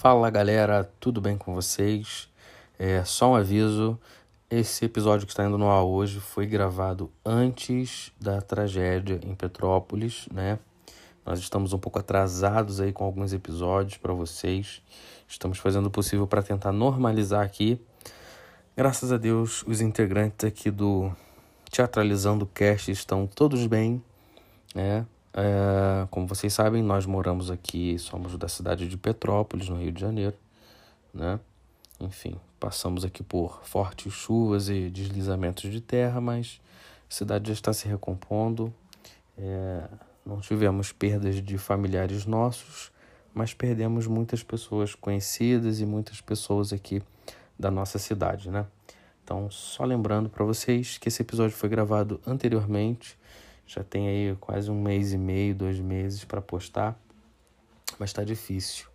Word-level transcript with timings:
Fala 0.00 0.30
galera, 0.30 0.90
tudo 0.98 1.20
bem 1.20 1.36
com 1.36 1.52
vocês? 1.52 2.26
É 2.78 3.04
só 3.04 3.32
um 3.32 3.34
aviso: 3.34 4.00
esse 4.50 4.86
episódio 4.86 5.26
que 5.26 5.32
está 5.34 5.44
indo 5.44 5.58
no 5.58 5.70
ar 5.70 5.82
hoje 5.82 6.20
foi 6.20 6.46
gravado 6.46 7.12
antes 7.22 8.10
da 8.18 8.40
tragédia 8.40 9.20
em 9.22 9.34
Petrópolis, 9.34 10.26
né? 10.32 10.58
Nós 11.22 11.38
estamos 11.38 11.74
um 11.74 11.78
pouco 11.78 11.98
atrasados 11.98 12.80
aí 12.80 12.94
com 12.94 13.04
alguns 13.04 13.34
episódios 13.34 13.98
para 13.98 14.14
vocês. 14.14 14.80
Estamos 15.28 15.58
fazendo 15.58 15.88
o 15.88 15.90
possível 15.90 16.26
para 16.26 16.42
tentar 16.42 16.72
normalizar 16.72 17.44
aqui. 17.44 17.78
Graças 18.74 19.12
a 19.12 19.18
Deus, 19.18 19.62
os 19.66 19.82
integrantes 19.82 20.46
aqui 20.46 20.70
do 20.70 21.14
Teatralizando 21.70 22.46
Cast 22.46 22.90
estão 22.90 23.26
todos 23.26 23.66
bem, 23.66 24.02
né? 24.74 25.04
É, 25.32 26.06
como 26.10 26.26
vocês 26.26 26.52
sabem, 26.52 26.82
nós 26.82 27.06
moramos 27.06 27.50
aqui, 27.50 27.98
somos 27.98 28.36
da 28.36 28.48
cidade 28.48 28.88
de 28.88 28.96
Petrópolis, 28.96 29.68
no 29.68 29.76
Rio 29.76 29.92
de 29.92 30.00
Janeiro, 30.00 30.36
né? 31.14 31.38
Enfim, 32.00 32.36
passamos 32.58 33.04
aqui 33.04 33.22
por 33.22 33.60
fortes 33.62 34.12
chuvas 34.12 34.68
e 34.68 34.90
deslizamentos 34.90 35.70
de 35.70 35.80
terra, 35.80 36.20
mas 36.20 36.60
a 37.08 37.14
cidade 37.14 37.48
já 37.48 37.52
está 37.52 37.72
se 37.72 37.86
recompondo. 37.86 38.72
É, 39.38 39.84
não 40.24 40.40
tivemos 40.40 40.92
perdas 40.92 41.42
de 41.42 41.58
familiares 41.58 42.26
nossos, 42.26 42.90
mas 43.32 43.54
perdemos 43.54 44.06
muitas 44.06 44.42
pessoas 44.42 44.94
conhecidas 44.94 45.80
e 45.80 45.86
muitas 45.86 46.20
pessoas 46.20 46.72
aqui 46.72 47.02
da 47.58 47.70
nossa 47.70 47.98
cidade, 47.98 48.50
né? 48.50 48.66
Então, 49.22 49.48
só 49.50 49.84
lembrando 49.84 50.28
para 50.28 50.44
vocês 50.44 50.98
que 50.98 51.08
esse 51.08 51.22
episódio 51.22 51.56
foi 51.56 51.68
gravado 51.68 52.20
anteriormente 52.26 53.16
já 53.70 53.84
tem 53.84 54.08
aí 54.08 54.36
quase 54.40 54.68
um 54.68 54.82
mês 54.82 55.12
e 55.12 55.18
meio, 55.18 55.54
dois 55.54 55.78
meses 55.78 56.24
para 56.24 56.42
postar, 56.42 56.98
mas 58.00 58.10
está 58.10 58.24
difícil, 58.24 58.88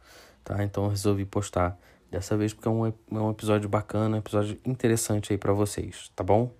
tá? 0.43 0.61
Então 0.65 0.84
eu 0.84 0.89
resolvi 0.89 1.23
postar 1.23 1.79
dessa 2.11 2.35
vez 2.35 2.53
porque 2.53 2.67
é 2.67 2.71
um, 2.71 2.85
é 2.85 2.93
um 3.09 3.31
episódio 3.31 3.70
bacana, 3.70 4.17
um 4.17 4.20
episódio 4.20 4.59
interessante 4.65 5.32
aí 5.32 5.37
para 5.37 5.54
vocês, 5.54 6.12
tá 6.13 6.26
bom? 6.26 6.51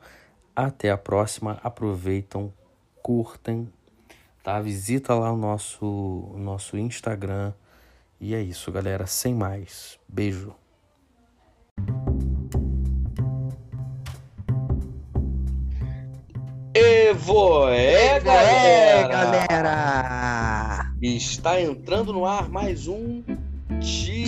Até 0.55 0.91
a 0.91 0.97
próxima, 0.97 1.59
aproveitam, 1.61 2.53
curtem, 3.03 3.69
tá? 4.41 4.61
Visita 4.61 5.13
lá 5.13 5.33
o 5.33 5.38
nosso, 5.38 5.85
o 5.85 6.38
nosso 6.38 6.77
Instagram. 6.77 7.52
E 8.22 8.33
é 8.33 8.41
isso, 8.41 8.72
galera. 8.72 9.05
Sem 9.05 9.35
mais. 9.35 10.00
Beijo. 10.07 10.55
Evo 17.26 17.68
é, 17.70 18.20
galera. 18.20 19.08
galera! 19.08 20.92
Está 21.02 21.59
entrando 21.59 22.14
no 22.14 22.23
ar 22.23 22.48
mais 22.50 22.88
um 22.88 23.23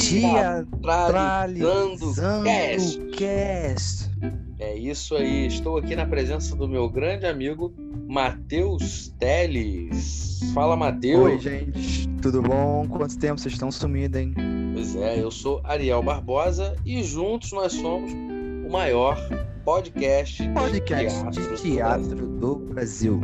Teatralizando 0.09 2.11
Cast. 2.43 2.99
Cast. 3.15 4.09
É 4.57 4.75
isso 4.75 5.15
aí, 5.15 5.45
estou 5.45 5.77
aqui 5.77 5.95
na 5.95 6.07
presença 6.07 6.55
do 6.55 6.67
meu 6.67 6.89
grande 6.89 7.27
amigo 7.27 7.71
Matheus 8.07 9.13
Teles. 9.19 10.39
Fala, 10.55 10.75
Matheus. 10.75 11.21
Oi, 11.21 11.37
gente, 11.37 12.09
tudo 12.19 12.41
bom? 12.41 12.87
Quanto 12.89 13.15
tempo 13.19 13.39
vocês 13.39 13.53
estão 13.53 13.71
sumidos, 13.71 14.19
hein? 14.19 14.33
Pois 14.73 14.95
é, 14.95 15.21
eu 15.21 15.29
sou 15.29 15.61
Ariel 15.63 16.01
Barbosa 16.01 16.75
e 16.83 17.03
juntos 17.03 17.51
nós 17.51 17.73
somos 17.73 18.11
o 18.11 18.71
maior 18.71 19.19
podcast, 19.67 20.47
Podcast 20.53 21.23
de 21.29 21.41
teatro, 21.41 21.55
de 21.55 21.61
teatro 21.61 22.25
do 22.25 22.55
Brasil. 22.55 23.19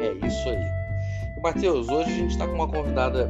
É 0.00 0.24
isso 0.24 0.48
aí. 0.48 1.42
Matheus, 1.42 1.88
hoje 1.88 2.10
a 2.10 2.14
gente 2.14 2.30
está 2.30 2.46
com 2.46 2.54
uma 2.54 2.68
convidada 2.68 3.28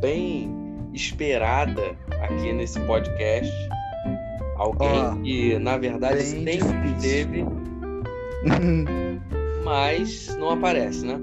bem 0.00 0.52
esperada 0.92 1.96
aqui 2.22 2.52
nesse 2.52 2.80
podcast. 2.80 3.52
Alguém 4.56 4.88
Ó, 4.88 5.14
que, 5.22 5.58
na 5.60 5.78
verdade, 5.78 6.24
sempre 6.24 6.56
difícil. 6.56 6.96
esteve, 6.96 7.44
mas 9.64 10.36
não 10.36 10.50
aparece, 10.50 11.06
né? 11.06 11.20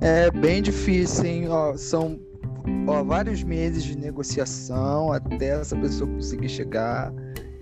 É 0.00 0.30
bem 0.30 0.62
difícil, 0.62 1.26
hein? 1.26 1.48
Ó, 1.50 1.76
são 1.76 2.18
ó, 2.86 3.04
vários 3.04 3.42
meses 3.42 3.84
de 3.84 3.98
negociação 3.98 5.12
até 5.12 5.60
essa 5.60 5.76
pessoa 5.76 6.10
conseguir 6.10 6.48
chegar 6.48 7.12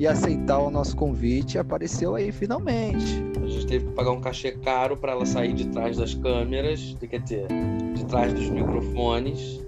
e 0.02 0.06
aceitar 0.08 0.58
o 0.58 0.68
nosso 0.68 0.96
convite. 0.96 1.54
E 1.56 1.58
apareceu 1.58 2.16
aí 2.16 2.32
finalmente. 2.32 3.22
A 3.40 3.46
gente 3.46 3.66
teve 3.66 3.86
que 3.86 3.92
pagar 3.92 4.10
um 4.10 4.20
cachê 4.20 4.50
caro 4.50 4.96
para 4.96 5.12
ela 5.12 5.24
sair 5.24 5.52
de 5.52 5.68
trás 5.68 5.96
das 5.96 6.12
câmeras, 6.14 6.96
quer 7.08 7.20
dizer, 7.20 7.46
de 7.94 8.04
trás 8.06 8.32
dos 8.32 8.50
microfones 8.50 9.60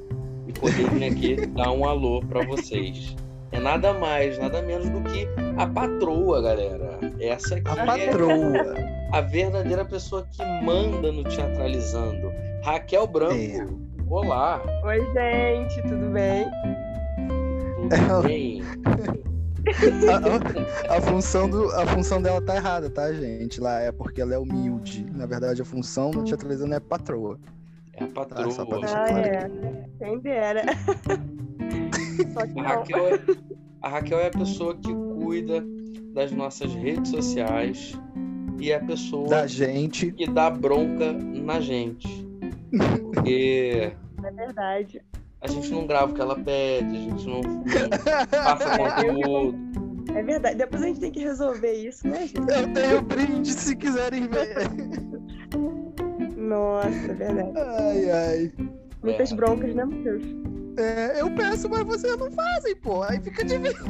e 0.49 0.53
poder 0.53 0.91
vir 0.91 1.05
aqui 1.05 1.47
dar 1.55 1.71
um 1.71 1.87
alô 1.87 2.21
para 2.21 2.45
vocês. 2.45 3.15
É 3.53 3.61
nada 3.61 3.95
mais, 3.95 4.37
nada 4.37 4.61
menos 4.61 4.89
do 4.89 5.01
que 5.03 5.29
a 5.57 5.69
patroa, 5.69 6.43
galera. 6.43 6.99
Essa 7.21 7.55
aqui 7.55 7.69
A 7.79 7.97
é 7.97 8.07
patroa. 8.07 8.75
a 9.13 9.21
verdadeira 9.21 9.85
pessoa 9.85 10.27
que 10.33 10.45
manda 10.65 11.13
no 11.13 11.23
Teatralizando. 11.23 12.33
Raquel 12.65 13.07
Branco. 13.07 13.35
É. 13.35 13.85
Olá, 14.09 14.61
Oi, 14.85 15.01
gente, 15.13 15.81
tudo 15.83 16.11
bem? 16.11 16.47
tudo 17.89 18.23
bem? 18.27 18.63
A, 20.89 20.97
a- 20.97 21.01
função 21.01 21.49
do, 21.49 21.71
a 21.73 21.87
função 21.87 22.21
dela 22.23 22.41
tá 22.41 22.57
errada, 22.57 22.89
tá, 22.91 23.13
gente? 23.13 23.61
Lá 23.61 23.81
é 23.81 23.91
porque 23.93 24.21
ela 24.21 24.35
é 24.35 24.39
humilde. 24.39 25.05
Na 25.15 25.27
verdade, 25.27 25.63
a 25.63 25.65
função 25.65 26.11
do 26.11 26.23
teatralizando 26.25 26.75
é 26.75 26.81
patroa. 26.81 27.39
É 27.93 28.05
a 28.05 28.07
só 28.07 28.13
pra 28.13 28.25
patroa. 28.25 28.81
deixar 28.81 29.05
Ah, 29.05 29.09
claro 29.09 29.27
é. 29.27 29.89
Quem 29.99 30.19
dera. 30.21 30.63
Só 32.33 32.47
que 32.47 32.53
A 32.59 32.63
não. 32.63 32.63
Raquel, 32.63 33.07
é, 33.09 33.21
a 33.83 33.89
Raquel 33.89 34.19
é 34.21 34.27
a 34.27 34.31
pessoa 34.31 34.75
que 34.77 34.93
cuida 34.95 35.65
das 36.13 36.31
nossas 36.33 36.73
redes 36.75 37.11
sociais 37.11 37.99
e 38.61 38.71
é 38.71 38.77
a 38.77 38.81
pessoa 38.85 39.29
Da 39.29 39.47
gente. 39.47 40.13
que 40.13 40.29
dá 40.29 40.49
bronca 40.51 41.13
na 41.13 41.61
gente. 41.61 42.07
Porque 43.15 43.93
É 44.23 44.31
verdade. 44.31 45.03
A 45.45 45.49
gente 45.49 45.71
não 45.71 45.87
grava 45.87 46.11
o 46.11 46.15
que 46.15 46.21
ela 46.21 46.37
pede, 46.39 46.97
a 46.97 47.01
gente 47.01 47.27
não, 47.27 47.41
não 47.43 47.63
passa 48.31 48.77
conteúdo. 48.79 49.59
É 50.15 50.23
verdade. 50.23 50.57
Depois 50.57 50.83
a 50.83 50.87
gente 50.87 51.01
tem 51.01 51.11
que 51.11 51.21
resolver 51.21 51.73
isso, 51.73 52.07
né, 52.09 52.27
gente? 52.27 52.37
Eu 52.39 52.73
tenho 52.73 53.03
brinde 53.03 53.53
se 53.53 53.77
quiserem 53.77 54.27
ver. 54.29 54.55
Nossa, 56.37 56.89
é 56.89 57.15
verdade. 57.15 57.53
Ai, 57.59 58.11
ai. 58.11 58.53
Muitas 59.03 59.33
É. 59.33 59.35
broncas, 59.35 59.75
né, 59.75 59.85
Matheus? 59.85 60.23
É, 60.77 61.21
eu 61.21 61.31
peço, 61.35 61.69
mas 61.69 61.85
vocês 61.85 62.17
não 62.17 62.31
fazem, 62.33 62.75
pô. 62.77 63.03
Aí 63.03 63.21
fica 63.21 63.45
difícil. 63.45 63.85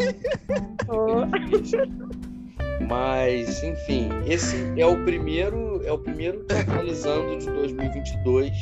Ô, 0.88 1.24
Mas, 2.88 3.62
enfim, 3.62 4.08
esse 4.26 4.56
é 4.76 4.84
o 4.86 5.04
primeiro, 5.04 5.80
é 5.84 5.92
o 5.92 5.98
primeiro 5.98 6.44
Teatralizando 6.44 7.38
de 7.38 7.46
2022. 7.46 8.52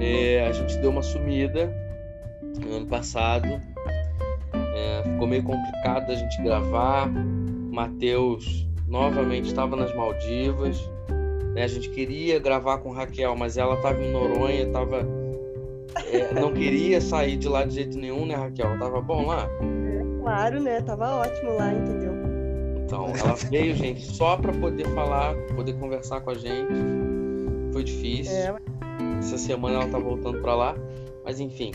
É, 0.00 0.46
a 0.46 0.52
gente 0.52 0.76
deu 0.78 0.90
uma 0.90 1.02
sumida 1.02 1.72
no 2.60 2.76
ano 2.76 2.86
passado. 2.86 3.48
É, 4.74 5.02
ficou 5.02 5.26
meio 5.26 5.42
complicado 5.42 6.10
a 6.10 6.14
gente 6.14 6.42
gravar. 6.42 7.08
Matheus 7.08 8.66
novamente 8.86 9.46
estava 9.46 9.76
nas 9.76 9.94
Maldivas. 9.94 10.80
né? 11.54 11.64
A 11.64 11.68
gente 11.68 11.88
queria 11.90 12.38
gravar 12.38 12.78
com 12.78 12.90
Raquel, 12.90 13.36
mas 13.36 13.56
ela 13.56 13.74
estava 13.74 14.02
em 14.02 14.10
Noronha, 14.12 14.66
tava, 14.70 15.06
é, 16.12 16.34
não 16.34 16.52
queria 16.52 17.00
sair 17.00 17.36
de 17.36 17.48
lá 17.48 17.64
de 17.64 17.74
jeito 17.74 17.98
nenhum, 17.98 18.26
né, 18.26 18.34
Raquel? 18.34 18.78
Tava 18.78 19.00
bom 19.00 19.26
lá? 19.26 19.48
claro, 20.20 20.60
né? 20.60 20.80
Tava 20.82 21.16
ótimo 21.16 21.54
lá, 21.54 21.72
entendeu? 21.72 22.12
Então, 22.84 23.06
ela 23.08 23.34
veio, 23.50 23.74
gente, 23.74 24.04
só 24.04 24.36
para 24.36 24.52
poder 24.52 24.86
falar, 24.94 25.34
poder 25.56 25.74
conversar 25.74 26.20
com 26.20 26.30
a 26.30 26.34
gente. 26.34 26.72
Foi 27.72 27.84
difícil. 27.84 28.34
É, 28.34 28.54
Essa 29.20 29.36
semana 29.36 29.82
ela 29.82 29.88
tá 29.88 29.98
voltando 29.98 30.40
para 30.40 30.54
lá. 30.54 30.74
Mas 31.24 31.38
enfim. 31.38 31.72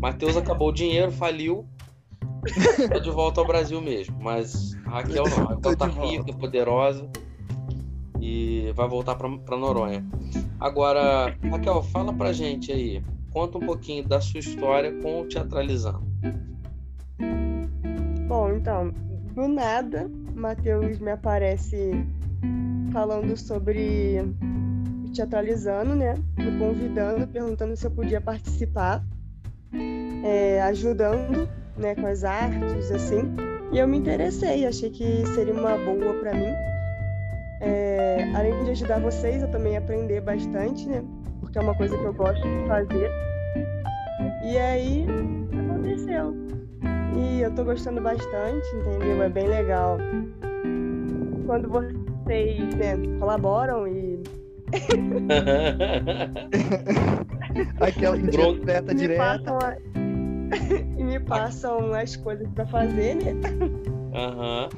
Matheus 0.00 0.36
acabou 0.36 0.70
o 0.70 0.72
dinheiro, 0.72 1.12
faliu. 1.12 1.66
Tá 2.88 2.98
de 2.98 3.10
volta 3.10 3.40
ao 3.40 3.46
Brasil 3.46 3.80
mesmo. 3.82 4.18
Mas 4.18 4.74
a 4.86 5.02
Raquel 5.02 5.24
não. 5.28 5.44
A 5.44 5.48
Raquel 5.54 5.76
tá 5.76 5.86
rica, 5.86 6.32
poderosa. 6.32 7.06
E 8.18 8.72
vai 8.74 8.88
voltar 8.88 9.14
pra 9.14 9.28
pra 9.38 9.56
Noronha. 9.56 10.04
Agora, 10.58 11.36
Raquel, 11.50 11.82
fala 11.82 12.12
pra 12.12 12.32
gente 12.32 12.72
aí. 12.72 13.02
Conta 13.30 13.58
um 13.58 13.60
pouquinho 13.60 14.06
da 14.08 14.20
sua 14.20 14.40
história 14.40 14.92
com 15.00 15.20
o 15.20 15.26
Teatralizando. 15.26 16.02
Bom, 18.26 18.52
então, 18.52 18.90
do 19.34 19.46
nada, 19.46 20.10
Matheus 20.34 20.98
me 20.98 21.10
aparece 21.12 21.92
falando 22.92 23.36
sobre 23.36 24.22
o 25.10 25.12
teatralizando, 25.12 25.94
né? 25.94 26.14
Me 26.38 26.58
convidando, 26.58 27.26
perguntando 27.26 27.76
se 27.76 27.86
eu 27.86 27.90
podia 27.90 28.20
participar, 28.20 29.04
é, 30.24 30.62
ajudando, 30.62 31.48
né, 31.76 31.94
com 31.94 32.06
as 32.06 32.24
artes, 32.24 32.90
assim. 32.90 33.34
E 33.72 33.78
eu 33.78 33.86
me 33.86 33.98
interessei, 33.98 34.66
achei 34.66 34.90
que 34.90 35.24
seria 35.34 35.54
uma 35.54 35.76
boa 35.76 36.14
para 36.14 36.34
mim. 36.34 36.52
É, 37.60 38.30
além 38.34 38.64
de 38.64 38.70
ajudar 38.70 39.00
vocês, 39.00 39.42
eu 39.42 39.50
também 39.50 39.76
aprender 39.76 40.20
bastante, 40.20 40.88
né? 40.88 41.04
Porque 41.40 41.58
é 41.58 41.60
uma 41.60 41.74
coisa 41.74 41.96
que 41.96 42.04
eu 42.04 42.12
gosto 42.12 42.42
de 42.42 42.66
fazer. 42.66 43.10
E 44.44 44.58
aí, 44.58 45.06
aconteceu. 45.58 46.34
E 47.16 47.42
eu 47.42 47.54
tô 47.54 47.64
gostando 47.64 48.00
bastante, 48.00 48.66
entendeu? 48.76 49.22
É 49.22 49.28
bem 49.28 49.48
legal. 49.48 49.98
Quando 51.46 51.68
vocês 51.68 52.74
né, 52.76 52.96
colaboram 53.18 53.86
e. 53.86 54.39
Aquela 57.80 58.16
indireta 58.18 58.94
direta. 58.94 59.58
a- 59.62 59.76
e 60.98 61.04
me 61.10 61.20
passam 61.20 61.92
as 61.94 62.16
coisas 62.16 62.46
pra 62.54 62.66
fazer, 62.66 63.14
né? 63.16 63.34
Aham. 64.14 64.68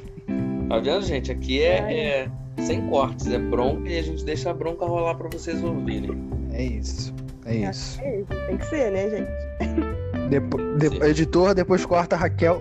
Tá 0.69 0.79
vendo, 0.79 1.03
gente? 1.03 1.33
Aqui 1.33 1.63
é, 1.63 2.25
é 2.25 2.29
sem 2.63 2.87
cortes, 2.89 3.31
é 3.31 3.39
bronca 3.39 3.89
e 3.89 3.99
a 3.99 4.03
gente 4.03 4.25
deixa 4.25 4.51
a 4.51 4.55
bronca 4.55 4.85
rolar 4.85 5.15
pra 5.15 5.29
vocês 5.31 5.63
ouvirem. 5.63 6.11
É 6.53 6.63
isso. 6.63 7.15
É 7.47 7.57
isso. 7.57 8.01
É 8.03 8.21
isso, 8.21 8.27
tem 8.47 8.57
que 8.57 8.67
ser, 8.67 8.91
né, 8.93 9.11
gente? 9.11 10.29
Depo- 10.29 10.59
de- 10.79 11.03
editor, 11.05 11.55
depois 11.55 11.85
corta 11.85 12.17
a 12.17 12.19
Raquel. 12.19 12.61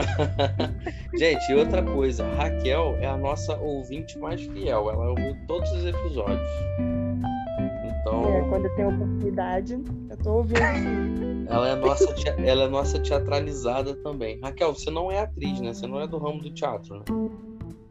Gente, 1.18 1.50
e 1.50 1.54
outra 1.54 1.82
coisa, 1.82 2.24
Raquel 2.34 2.96
é 3.00 3.06
a 3.06 3.16
nossa 3.16 3.56
ouvinte 3.56 4.18
mais 4.18 4.40
fiel. 4.42 4.90
Ela 4.90 5.10
ouviu 5.10 5.36
todos 5.46 5.70
os 5.72 5.84
episódios. 5.84 6.48
É, 6.78 8.00
Então, 8.00 8.48
quando 8.48 8.64
eu 8.64 8.74
tenho 8.76 8.88
oportunidade, 8.88 9.78
eu 10.08 10.16
tô 10.18 10.32
ouvindo 10.36 10.58
sim. 10.58 11.46
ela 11.48 11.68
é 11.68 11.74
nossa, 11.76 12.14
ela 12.38 12.64
é 12.64 12.68
nossa 12.68 12.98
teatralizada 12.98 13.94
também. 13.96 14.40
Raquel, 14.40 14.74
você 14.74 14.90
não 14.90 15.10
é 15.10 15.20
atriz, 15.20 15.60
né? 15.60 15.72
Você 15.72 15.86
não 15.86 16.00
é 16.00 16.06
do 16.06 16.18
ramo 16.18 16.40
do 16.40 16.50
teatro, 16.50 16.98
né? 16.98 17.04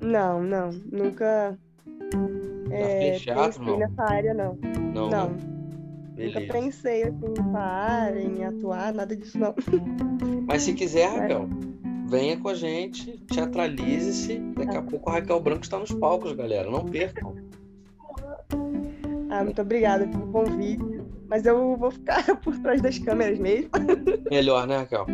Não, 0.02 0.42
não, 0.42 0.70
nunca. 0.92 1.58
É, 2.72 3.00
fez 3.00 3.22
teatro, 3.22 3.64
não? 3.64 3.78
nessa 3.78 4.04
área, 4.04 4.34
não. 4.34 4.58
Não. 4.94 5.10
Não, 5.10 5.30
né? 5.30 5.38
nunca 6.20 6.40
Beleza. 6.40 6.54
pensei 6.54 7.04
assim 7.04 7.34
nessa 7.38 7.60
área, 7.60 8.22
em 8.22 8.44
atuar, 8.46 8.94
nada 8.94 9.16
disso, 9.16 9.38
não. 9.38 9.54
Mas 10.48 10.64
se 10.64 10.74
quiser, 10.74 11.08
Raquel, 11.08 11.48
venha 12.10 12.38
com 12.38 12.50
a 12.50 12.54
gente, 12.56 13.18
teatralize-se. 13.32 14.38
Daqui 14.58 14.76
a 14.78 14.82
pouco 14.82 15.10
a 15.10 15.14
Raquel 15.14 15.40
Branco 15.40 15.64
está 15.64 15.78
nos 15.80 15.92
palcos, 15.92 16.34
galera. 16.34 16.70
Não 16.70 16.86
percam. 16.86 17.36
Ah, 19.30 19.44
muito 19.44 19.62
obrigada 19.62 20.08
pelo 20.08 20.28
convite. 20.28 20.84
Mas 21.28 21.46
eu 21.46 21.78
vou 21.78 21.92
ficar 21.92 22.24
por 22.42 22.58
trás 22.60 22.82
das 22.82 22.98
câmeras 22.98 23.38
mesmo. 23.38 23.70
Melhor, 24.32 24.66
né, 24.66 24.78
Raquel? 24.78 25.06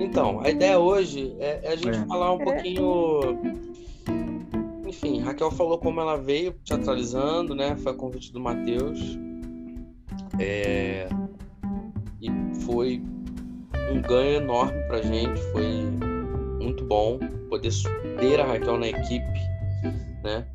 Então, 0.00 0.40
a 0.40 0.48
ideia 0.48 0.78
hoje 0.78 1.34
é, 1.40 1.60
é 1.64 1.72
a 1.72 1.76
gente 1.76 1.98
É. 1.98 2.06
falar 2.06 2.32
um 2.34 2.40
É. 2.40 2.44
pouquinho. 2.44 3.20
Enfim, 4.86 5.20
Raquel 5.20 5.50
falou 5.50 5.78
como 5.78 6.00
ela 6.00 6.16
veio 6.16 6.52
teatralizando, 6.64 7.54
né? 7.54 7.76
Foi 7.76 7.92
a 7.92 7.94
convite 7.94 8.32
do 8.32 8.40
Matheus. 8.40 9.18
É, 10.38 11.08
E 12.20 12.28
foi 12.64 13.02
um 13.92 14.00
ganho 14.02 14.36
enorme 14.42 14.78
pra 14.88 15.00
gente. 15.02 15.40
Foi 15.52 15.64
muito 16.60 16.84
bom 16.84 17.18
poder 17.48 17.70
ter 18.18 18.40
a 18.40 18.44
Raquel 18.44 18.78
na 18.78 18.88
equipe, 18.88 19.40
né? 20.22 20.46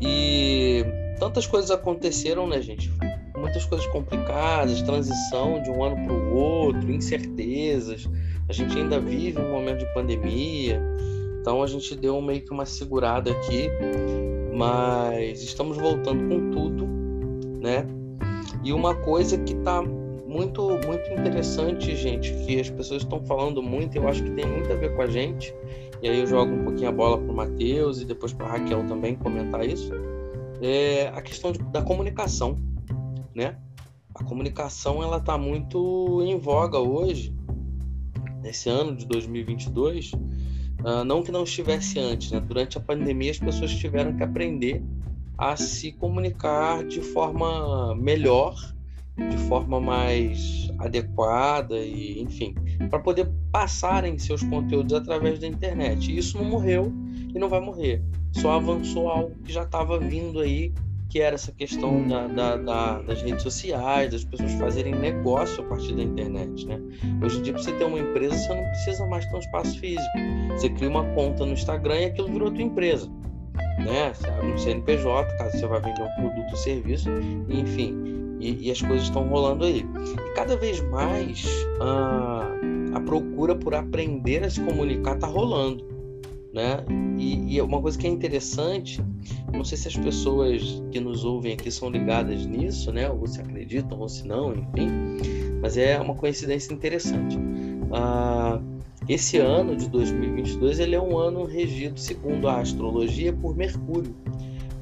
E 0.00 0.84
tantas 1.18 1.46
coisas 1.46 1.70
aconteceram, 1.70 2.48
né, 2.48 2.60
gente? 2.60 2.90
Muitas 3.36 3.64
coisas 3.64 3.86
complicadas, 3.88 4.82
transição 4.82 5.62
de 5.62 5.70
um 5.70 5.82
ano 5.82 5.96
para 6.04 6.12
o 6.12 6.34
outro, 6.34 6.90
incertezas. 6.90 8.08
A 8.48 8.52
gente 8.52 8.76
ainda 8.76 8.98
vive 8.98 9.40
um 9.40 9.50
momento 9.50 9.78
de 9.78 9.94
pandemia, 9.94 10.82
então 11.40 11.62
a 11.62 11.66
gente 11.66 11.94
deu 11.94 12.20
meio 12.20 12.42
que 12.42 12.50
uma 12.50 12.66
segurada 12.66 13.30
aqui, 13.30 13.70
mas 14.54 15.42
estamos 15.42 15.76
voltando 15.76 16.28
com 16.28 16.50
tudo, 16.50 16.86
né? 17.60 17.86
E 18.62 18.72
uma 18.72 18.94
coisa 18.94 19.38
que 19.38 19.54
tá 19.56 19.82
muito 20.30 20.62
muito 20.86 21.12
interessante, 21.12 21.94
gente, 21.96 22.32
que 22.46 22.60
as 22.60 22.70
pessoas 22.70 23.02
estão 23.02 23.20
falando 23.24 23.60
muito, 23.62 23.96
eu 23.96 24.06
acho 24.08 24.22
que 24.22 24.30
tem 24.30 24.46
muito 24.46 24.72
a 24.72 24.76
ver 24.76 24.94
com 24.94 25.02
a 25.02 25.06
gente. 25.08 25.52
E 26.00 26.08
aí 26.08 26.20
eu 26.20 26.26
jogo 26.26 26.52
um 26.52 26.64
pouquinho 26.64 26.88
a 26.88 26.92
bola 26.92 27.18
pro 27.18 27.34
Matheus 27.34 28.00
e 28.00 28.04
depois 28.04 28.32
para 28.32 28.46
Raquel 28.46 28.86
também 28.86 29.16
comentar 29.16 29.66
isso. 29.66 29.92
É 30.62 31.08
a 31.08 31.20
questão 31.20 31.52
de- 31.52 31.58
da 31.64 31.82
comunicação, 31.82 32.56
né? 33.34 33.56
A 34.14 34.24
comunicação 34.24 35.02
ela 35.02 35.18
tá 35.20 35.36
muito 35.36 36.22
em 36.22 36.38
voga 36.38 36.78
hoje, 36.78 37.34
nesse 38.42 38.68
ano 38.68 38.94
de 38.94 39.06
2022. 39.06 40.12
Ah, 40.84 41.04
não 41.04 41.22
que 41.22 41.30
não 41.32 41.42
estivesse 41.42 41.98
antes, 41.98 42.30
né? 42.30 42.40
Durante 42.40 42.78
a 42.78 42.80
pandemia 42.80 43.30
as 43.30 43.38
pessoas 43.38 43.70
tiveram 43.72 44.16
que 44.16 44.22
aprender 44.22 44.82
a 45.36 45.56
se 45.56 45.92
comunicar 45.92 46.84
de 46.84 47.00
forma 47.00 47.94
melhor, 47.94 48.54
de 49.30 49.36
forma 49.48 49.80
mais 49.80 50.70
adequada 50.78 51.76
e, 51.78 52.20
enfim, 52.22 52.54
para 52.88 52.98
poder 52.98 53.28
passarem 53.52 54.18
seus 54.18 54.42
conteúdos 54.42 54.94
através 54.94 55.38
da 55.38 55.46
internet. 55.46 56.10
E 56.10 56.18
isso 56.18 56.38
não 56.38 56.44
morreu 56.44 56.92
e 57.34 57.38
não 57.38 57.48
vai 57.48 57.60
morrer. 57.60 58.02
Só 58.32 58.52
avançou 58.52 59.08
algo 59.08 59.34
que 59.44 59.52
já 59.52 59.62
estava 59.62 59.98
vindo 59.98 60.40
aí, 60.40 60.72
que 61.08 61.20
era 61.20 61.34
essa 61.34 61.50
questão 61.50 62.06
da, 62.06 62.28
da- 62.28 62.56
da- 62.56 63.02
das 63.02 63.20
redes 63.20 63.42
sociais, 63.42 64.12
das 64.12 64.22
pessoas 64.24 64.52
fazerem 64.52 64.94
negócio 64.94 65.64
a 65.64 65.66
partir 65.66 65.92
da 65.96 66.02
internet, 66.04 66.64
né? 66.66 66.80
Hoje 67.22 67.38
em 67.38 67.42
dia, 67.42 67.52
para 67.52 67.62
você 67.62 67.72
ter 67.72 67.84
uma 67.84 67.98
empresa, 67.98 68.36
você 68.36 68.54
não 68.54 68.62
precisa 68.70 69.06
mais 69.06 69.26
ter 69.26 69.34
um 69.36 69.40
espaço 69.40 69.78
físico. 69.80 70.08
Você 70.52 70.68
cria 70.70 70.88
uma 70.88 71.04
conta 71.14 71.44
no 71.44 71.52
Instagram 71.52 71.96
e 72.00 72.04
aquilo 72.04 72.28
virou 72.28 72.50
tua 72.52 72.62
empresa, 72.62 73.10
né? 73.78 74.12
Você 74.14 74.28
abre 74.28 74.52
um 74.52 74.56
CNPJ, 74.58 75.36
caso 75.36 75.58
você 75.58 75.66
vá 75.66 75.78
vender 75.80 76.00
um 76.02 76.14
produto 76.14 76.50
ou 76.52 76.56
serviço, 76.56 77.10
enfim. 77.48 78.19
E, 78.40 78.68
e 78.68 78.70
as 78.70 78.80
coisas 78.80 79.04
estão 79.04 79.28
rolando 79.28 79.64
aí. 79.64 79.84
E 80.26 80.34
cada 80.34 80.56
vez 80.56 80.80
mais 80.88 81.46
ah, 81.80 82.48
a 82.94 83.00
procura 83.00 83.54
por 83.54 83.74
aprender 83.74 84.42
a 84.42 84.50
se 84.50 84.60
comunicar 84.62 85.14
está 85.14 85.26
rolando, 85.26 85.84
né? 86.52 86.84
E, 87.18 87.54
e 87.54 87.58
é 87.58 87.62
uma 87.62 87.80
coisa 87.80 87.98
que 87.98 88.06
é 88.06 88.10
interessante, 88.10 89.00
não 89.52 89.62
sei 89.62 89.76
se 89.76 89.88
as 89.88 89.96
pessoas 89.96 90.82
que 90.90 90.98
nos 90.98 91.24
ouvem 91.24 91.52
aqui 91.52 91.70
são 91.70 91.90
ligadas 91.90 92.46
nisso, 92.46 92.90
né? 92.92 93.10
Ou 93.10 93.26
se 93.26 93.40
acreditam 93.40 93.98
ou 93.98 94.08
se 94.08 94.26
não, 94.26 94.52
enfim. 94.52 94.88
Mas 95.60 95.76
é 95.76 96.00
uma 96.00 96.14
coincidência 96.14 96.72
interessante. 96.72 97.38
Ah, 97.92 98.60
esse 99.08 99.38
ano 99.38 99.76
de 99.76 99.88
2022 99.88 100.78
ele 100.78 100.94
é 100.94 101.00
um 101.00 101.18
ano 101.18 101.44
regido, 101.44 101.98
segundo 101.98 102.48
a 102.48 102.60
astrologia, 102.60 103.32
por 103.32 103.56
Mercúrio. 103.56 104.14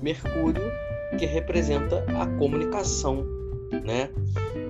Mercúrio 0.02 0.62
que 1.18 1.26
representa 1.26 2.04
a 2.20 2.26
comunicação, 2.38 3.26
né? 3.84 4.08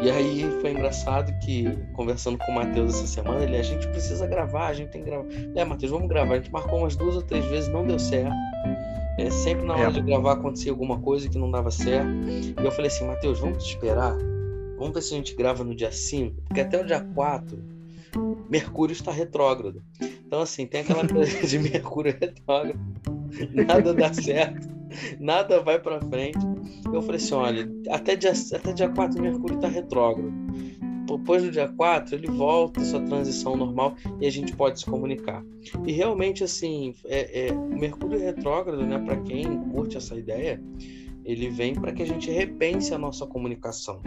E 0.02 0.10
aí 0.10 0.48
foi 0.60 0.70
engraçado 0.70 1.32
que, 1.44 1.64
conversando 1.94 2.38
com 2.38 2.52
o 2.52 2.54
Matheus 2.54 2.94
essa 2.94 3.06
semana, 3.06 3.42
ele, 3.42 3.56
a 3.56 3.62
gente 3.62 3.86
precisa 3.88 4.26
gravar, 4.26 4.68
a 4.68 4.72
gente 4.72 4.90
tem 4.90 5.02
que 5.02 5.10
gravar. 5.10 5.26
É, 5.54 5.64
Matheus, 5.64 5.90
vamos 5.90 6.08
gravar. 6.08 6.34
A 6.34 6.36
gente 6.36 6.52
marcou 6.52 6.78
umas 6.80 6.94
duas 6.96 7.16
ou 7.16 7.22
três 7.22 7.44
vezes, 7.46 7.68
não 7.68 7.86
deu 7.86 7.98
certo. 7.98 8.32
É, 9.18 9.28
sempre 9.30 9.64
na 9.66 9.74
hora 9.74 9.88
É. 9.88 9.90
de 9.90 10.00
gravar 10.00 10.32
acontecia 10.34 10.70
alguma 10.70 10.98
coisa 11.00 11.28
que 11.28 11.36
não 11.36 11.50
dava 11.50 11.70
certo. 11.70 12.08
E 12.08 12.54
eu 12.64 12.70
falei 12.70 12.86
assim, 12.86 13.06
Matheus, 13.06 13.40
vamos 13.40 13.64
esperar? 13.64 14.16
Vamos 14.78 14.94
ver 14.94 15.02
se 15.02 15.14
a 15.14 15.16
gente 15.16 15.34
grava 15.34 15.64
no 15.64 15.74
dia 15.74 15.90
5, 15.90 16.40
porque 16.46 16.60
até 16.60 16.80
o 16.80 16.86
dia 16.86 17.00
4, 17.00 17.58
Mercúrio 18.48 18.92
está 18.92 19.10
retrógrado. 19.10 19.82
Então, 20.00 20.40
assim, 20.40 20.66
tem 20.66 20.82
aquela 20.82 21.06
coisa 21.06 21.44
de 21.46 21.58
Mercúrio 21.58 22.16
retrógrado, 22.18 22.78
nada 23.52 23.92
dá 23.92 24.12
certo, 24.12 24.68
nada 25.18 25.60
vai 25.60 25.78
pra 25.78 26.00
frente. 26.00 26.38
Eu 26.92 27.02
falei 27.02 27.16
assim: 27.16 27.34
olha, 27.34 27.70
até 27.90 28.16
dia, 28.16 28.32
até 28.54 28.72
dia 28.72 28.88
4 28.88 29.20
Mercúrio 29.20 29.56
está 29.56 29.68
retrógrado. 29.68 30.32
Depois 31.06 31.42
do 31.42 31.50
dia 31.50 31.68
4, 31.68 32.14
ele 32.14 32.26
volta 32.28 32.84
sua 32.84 33.00
transição 33.00 33.56
normal 33.56 33.94
e 34.20 34.26
a 34.26 34.30
gente 34.30 34.54
pode 34.54 34.80
se 34.80 34.84
comunicar. 34.84 35.42
E 35.86 35.92
realmente, 35.92 36.44
assim, 36.44 36.94
é, 37.06 37.48
é, 37.48 37.52
Mercúrio 37.52 38.18
retrógrado, 38.18 38.84
né, 38.84 38.98
para 38.98 39.16
quem 39.22 39.58
curte 39.70 39.96
essa 39.96 40.14
ideia, 40.14 40.62
ele 41.28 41.50
vem 41.50 41.74
para 41.74 41.92
que 41.92 42.02
a 42.02 42.06
gente 42.06 42.30
repense 42.30 42.94
a 42.94 42.98
nossa 42.98 43.26
comunicação. 43.26 44.00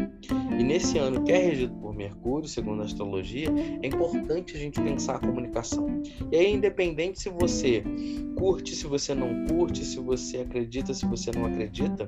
E 0.57 0.63
nesse 0.63 0.97
ano 0.97 1.23
que 1.23 1.31
é 1.31 1.37
regido 1.37 1.75
por 1.75 1.93
Mercúrio, 1.93 2.49
segundo 2.49 2.81
a 2.81 2.85
astrologia, 2.85 3.47
é 3.83 3.87
importante 3.87 4.57
a 4.57 4.59
gente 4.59 4.81
pensar 4.81 5.17
a 5.17 5.19
comunicação. 5.19 6.01
E 6.31 6.35
aí, 6.35 6.51
independente 6.51 7.21
se 7.21 7.29
você 7.29 7.83
curte, 8.35 8.75
se 8.75 8.87
você 8.87 9.13
não 9.13 9.45
curte, 9.45 9.85
se 9.85 9.99
você 9.99 10.37
acredita, 10.37 10.95
se 10.95 11.05
você 11.05 11.29
não 11.29 11.45
acredita, 11.45 12.07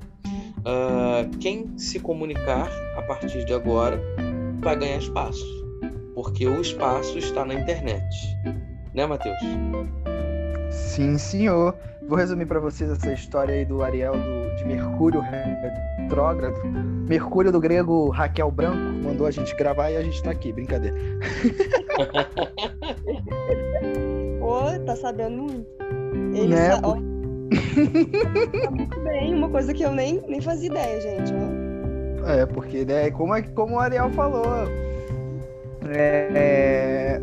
ah, 0.65 1.29
quem 1.39 1.77
se 1.77 1.99
comunicar 1.99 2.67
a 2.97 3.03
partir 3.03 3.45
de 3.45 3.53
agora 3.53 4.01
vai 4.61 4.75
ganhar 4.75 4.97
espaço. 4.97 5.45
Porque 6.15 6.47
o 6.47 6.59
espaço 6.59 7.19
está 7.19 7.45
na 7.45 7.53
internet. 7.53 8.03
Né, 8.95 9.05
Matheus? 9.05 9.37
Sim, 10.73 11.17
senhor. 11.17 11.75
Vou 12.07 12.17
resumir 12.17 12.45
pra 12.45 12.59
vocês 12.59 12.89
essa 12.91 13.13
história 13.13 13.55
aí 13.55 13.63
do 13.63 13.81
Ariel 13.81 14.13
do, 14.13 14.55
de 14.57 14.65
Mercúrio 14.65 15.21
retrógrado. 15.21 16.55
Mercúrio 17.07 17.51
do 17.51 17.59
grego 17.61 18.09
Raquel 18.09 18.51
Branco 18.51 18.77
mandou 19.03 19.25
a 19.25 19.31
gente 19.31 19.55
gravar 19.55 19.89
e 19.91 19.95
a 19.97 20.01
gente 20.01 20.21
tá 20.21 20.31
aqui, 20.31 20.51
brincadeira. 20.51 20.95
Pô, 24.39 24.61
tá 24.85 24.95
sabendo 24.95 25.43
muito. 25.43 25.65
Ele 26.35 26.47
Né, 26.55 26.71
sa- 26.71 26.81
ó, 26.83 26.93
tá 26.93 28.71
muito 28.71 28.99
bem, 29.01 29.33
uma 29.35 29.49
coisa 29.49 29.73
que 29.73 29.83
eu 29.83 29.91
nem, 29.91 30.21
nem 30.27 30.41
fazia 30.41 30.69
ideia, 30.69 30.99
gente. 31.01 31.33
ó. 31.33 32.27
É, 32.29 32.45
porque 32.45 32.83
né, 32.85 33.09
como, 33.11 33.33
é- 33.35 33.41
como 33.41 33.75
o 33.75 33.79
Ariel 33.79 34.09
falou, 34.11 34.45
é, 35.89 37.19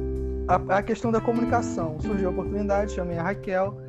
a, 0.50 0.78
a 0.78 0.83
questão 0.83 1.12
da 1.12 1.21
comunicação. 1.21 1.99
Surgiu 2.00 2.28
a 2.28 2.33
oportunidade, 2.33 2.92
chamei 2.92 3.16
a 3.16 3.23
Raquel. 3.23 3.80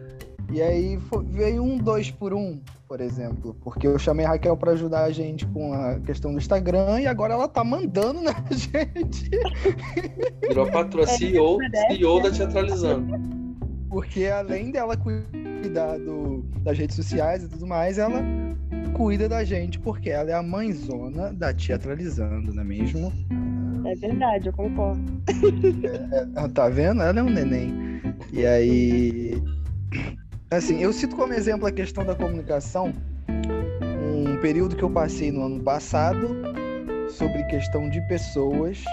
E 0.51 0.61
aí 0.61 0.99
foi, 1.09 1.23
veio 1.23 1.63
um 1.63 1.77
dois 1.77 2.11
por 2.11 2.33
um, 2.33 2.59
por 2.87 3.01
exemplo. 3.01 3.55
Porque 3.63 3.87
eu 3.87 3.97
chamei 3.97 4.25
a 4.25 4.29
Raquel 4.29 4.55
para 4.55 4.73
ajudar 4.73 5.05
a 5.05 5.11
gente 5.11 5.47
com 5.47 5.73
a 5.73 5.99
questão 6.01 6.31
do 6.31 6.37
Instagram 6.37 7.01
e 7.01 7.07
agora 7.07 7.33
ela 7.33 7.47
tá 7.47 7.63
mandando 7.63 8.21
na 8.21 8.33
gente. 8.51 9.29
Virou 10.47 10.67
a 10.67 10.71
patroa, 10.71 11.07
CEO, 11.07 11.57
CEO 11.89 12.21
da 12.21 12.31
Teatralizando. 12.31 13.31
Porque 13.89 14.25
além 14.27 14.71
dela 14.71 14.95
cuidar 14.95 15.97
do, 15.97 16.43
das 16.61 16.77
redes 16.77 16.95
sociais 16.95 17.43
e 17.43 17.49
tudo 17.49 17.65
mais, 17.65 17.97
ela 17.97 18.21
cuida 18.93 19.27
da 19.27 19.43
gente, 19.43 19.79
porque 19.79 20.09
ela 20.09 20.29
é 20.29 20.33
a 20.33 20.43
mãezona 20.43 21.33
da 21.33 21.53
Teatralizando, 21.53 22.53
não 22.53 22.61
é 22.61 22.65
mesmo? 22.65 23.11
É 23.85 23.95
verdade, 23.95 24.47
eu 24.47 24.53
concordo. 24.53 25.01
É, 26.35 26.47
tá 26.49 26.69
vendo? 26.69 27.01
Ela 27.01 27.19
é 27.19 27.23
um 27.23 27.29
neném. 27.29 27.73
E 28.31 28.45
aí. 28.45 29.41
Assim, 30.49 30.81
eu 30.81 30.91
cito 30.91 31.15
como 31.15 31.33
exemplo 31.33 31.65
a 31.67 31.71
questão 31.71 32.05
da 32.05 32.15
comunicação. 32.15 32.93
Um 33.29 34.37
período 34.41 34.75
que 34.75 34.83
eu 34.83 34.89
passei 34.89 35.31
no 35.31 35.45
ano 35.45 35.63
passado 35.63 36.27
sobre 37.09 37.43
questão 37.45 37.89
de 37.89 38.01
pessoas. 38.07 38.83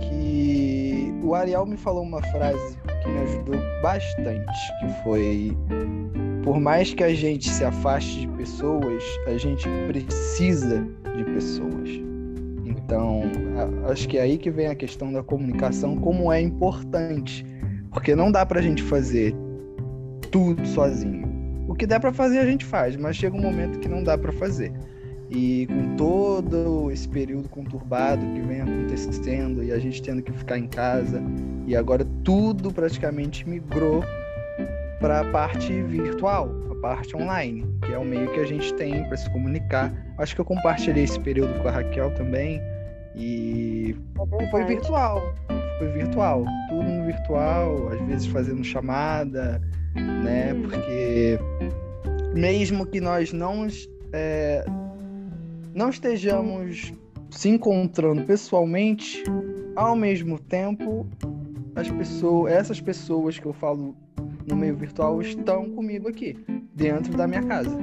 Que 0.00 1.12
o 1.22 1.34
Ariel 1.34 1.66
me 1.66 1.76
falou 1.76 2.02
uma 2.02 2.22
frase 2.22 2.76
que 3.02 3.08
me 3.08 3.18
ajudou 3.20 3.56
bastante, 3.82 4.52
que 4.80 5.02
foi 5.02 5.56
por 6.46 6.60
mais 6.60 6.94
que 6.94 7.02
a 7.02 7.12
gente 7.12 7.50
se 7.50 7.64
afaste 7.64 8.20
de 8.20 8.28
pessoas, 8.28 9.02
a 9.26 9.36
gente 9.36 9.68
precisa 9.88 10.86
de 11.16 11.24
pessoas. 11.24 12.15
Então, 12.86 13.22
acho 13.90 14.08
que 14.08 14.16
é 14.16 14.22
aí 14.22 14.38
que 14.38 14.48
vem 14.48 14.68
a 14.68 14.74
questão 14.74 15.12
da 15.12 15.20
comunicação, 15.20 15.96
como 15.96 16.30
é 16.30 16.40
importante. 16.40 17.44
Porque 17.90 18.14
não 18.14 18.30
dá 18.30 18.46
pra 18.46 18.62
gente 18.62 18.80
fazer 18.80 19.34
tudo 20.30 20.64
sozinho. 20.68 21.26
O 21.66 21.74
que 21.74 21.84
dá 21.84 21.98
para 21.98 22.12
fazer 22.12 22.38
a 22.38 22.46
gente 22.46 22.64
faz, 22.64 22.96
mas 22.96 23.16
chega 23.16 23.36
um 23.36 23.40
momento 23.40 23.80
que 23.80 23.88
não 23.88 24.04
dá 24.04 24.16
para 24.16 24.30
fazer. 24.30 24.72
E 25.28 25.66
com 25.66 25.96
todo 25.96 26.88
esse 26.92 27.08
período 27.08 27.48
conturbado 27.48 28.24
que 28.24 28.40
vem 28.42 28.60
acontecendo 28.60 29.64
e 29.64 29.72
a 29.72 29.80
gente 29.80 30.00
tendo 30.00 30.22
que 30.22 30.30
ficar 30.30 30.56
em 30.56 30.68
casa 30.68 31.20
e 31.66 31.74
agora 31.74 32.06
tudo 32.22 32.72
praticamente 32.72 33.48
migrou 33.48 34.04
para 35.00 35.22
a 35.22 35.24
parte 35.24 35.72
virtual, 35.82 36.48
a 36.70 36.74
parte 36.76 37.16
online, 37.16 37.66
que 37.84 37.92
é 37.92 37.98
o 37.98 38.04
meio 38.04 38.30
que 38.32 38.38
a 38.38 38.46
gente 38.46 38.72
tem 38.74 39.02
para 39.08 39.16
se 39.16 39.28
comunicar. 39.30 39.92
Acho 40.18 40.36
que 40.36 40.40
eu 40.40 40.44
compartilhei 40.44 41.02
esse 41.02 41.18
período 41.18 41.60
com 41.60 41.66
a 41.66 41.72
Raquel 41.72 42.14
também 42.14 42.62
e 43.16 43.96
é 44.38 44.50
foi 44.50 44.64
virtual, 44.64 45.22
foi 45.78 45.88
virtual, 45.92 46.44
tudo 46.68 46.82
no 46.82 47.06
virtual, 47.06 47.88
às 47.88 48.00
vezes 48.06 48.26
fazendo 48.26 48.62
chamada, 48.62 49.60
né? 49.94 50.52
Hum. 50.52 50.62
Porque 50.62 51.38
mesmo 52.34 52.84
que 52.86 53.00
nós 53.00 53.32
não 53.32 53.66
é, 54.12 54.64
não 55.74 55.88
estejamos 55.88 56.92
se 57.30 57.48
encontrando 57.48 58.22
pessoalmente, 58.24 59.24
ao 59.74 59.96
mesmo 59.96 60.38
tempo 60.38 61.06
as 61.74 61.90
pessoas, 61.90 62.52
essas 62.52 62.80
pessoas 62.80 63.38
que 63.38 63.46
eu 63.46 63.52
falo 63.52 63.94
no 64.46 64.56
meio 64.56 64.76
virtual 64.76 65.20
estão 65.20 65.70
comigo 65.70 66.08
aqui, 66.08 66.36
dentro 66.74 67.16
da 67.16 67.26
minha 67.26 67.42
casa. 67.42 67.76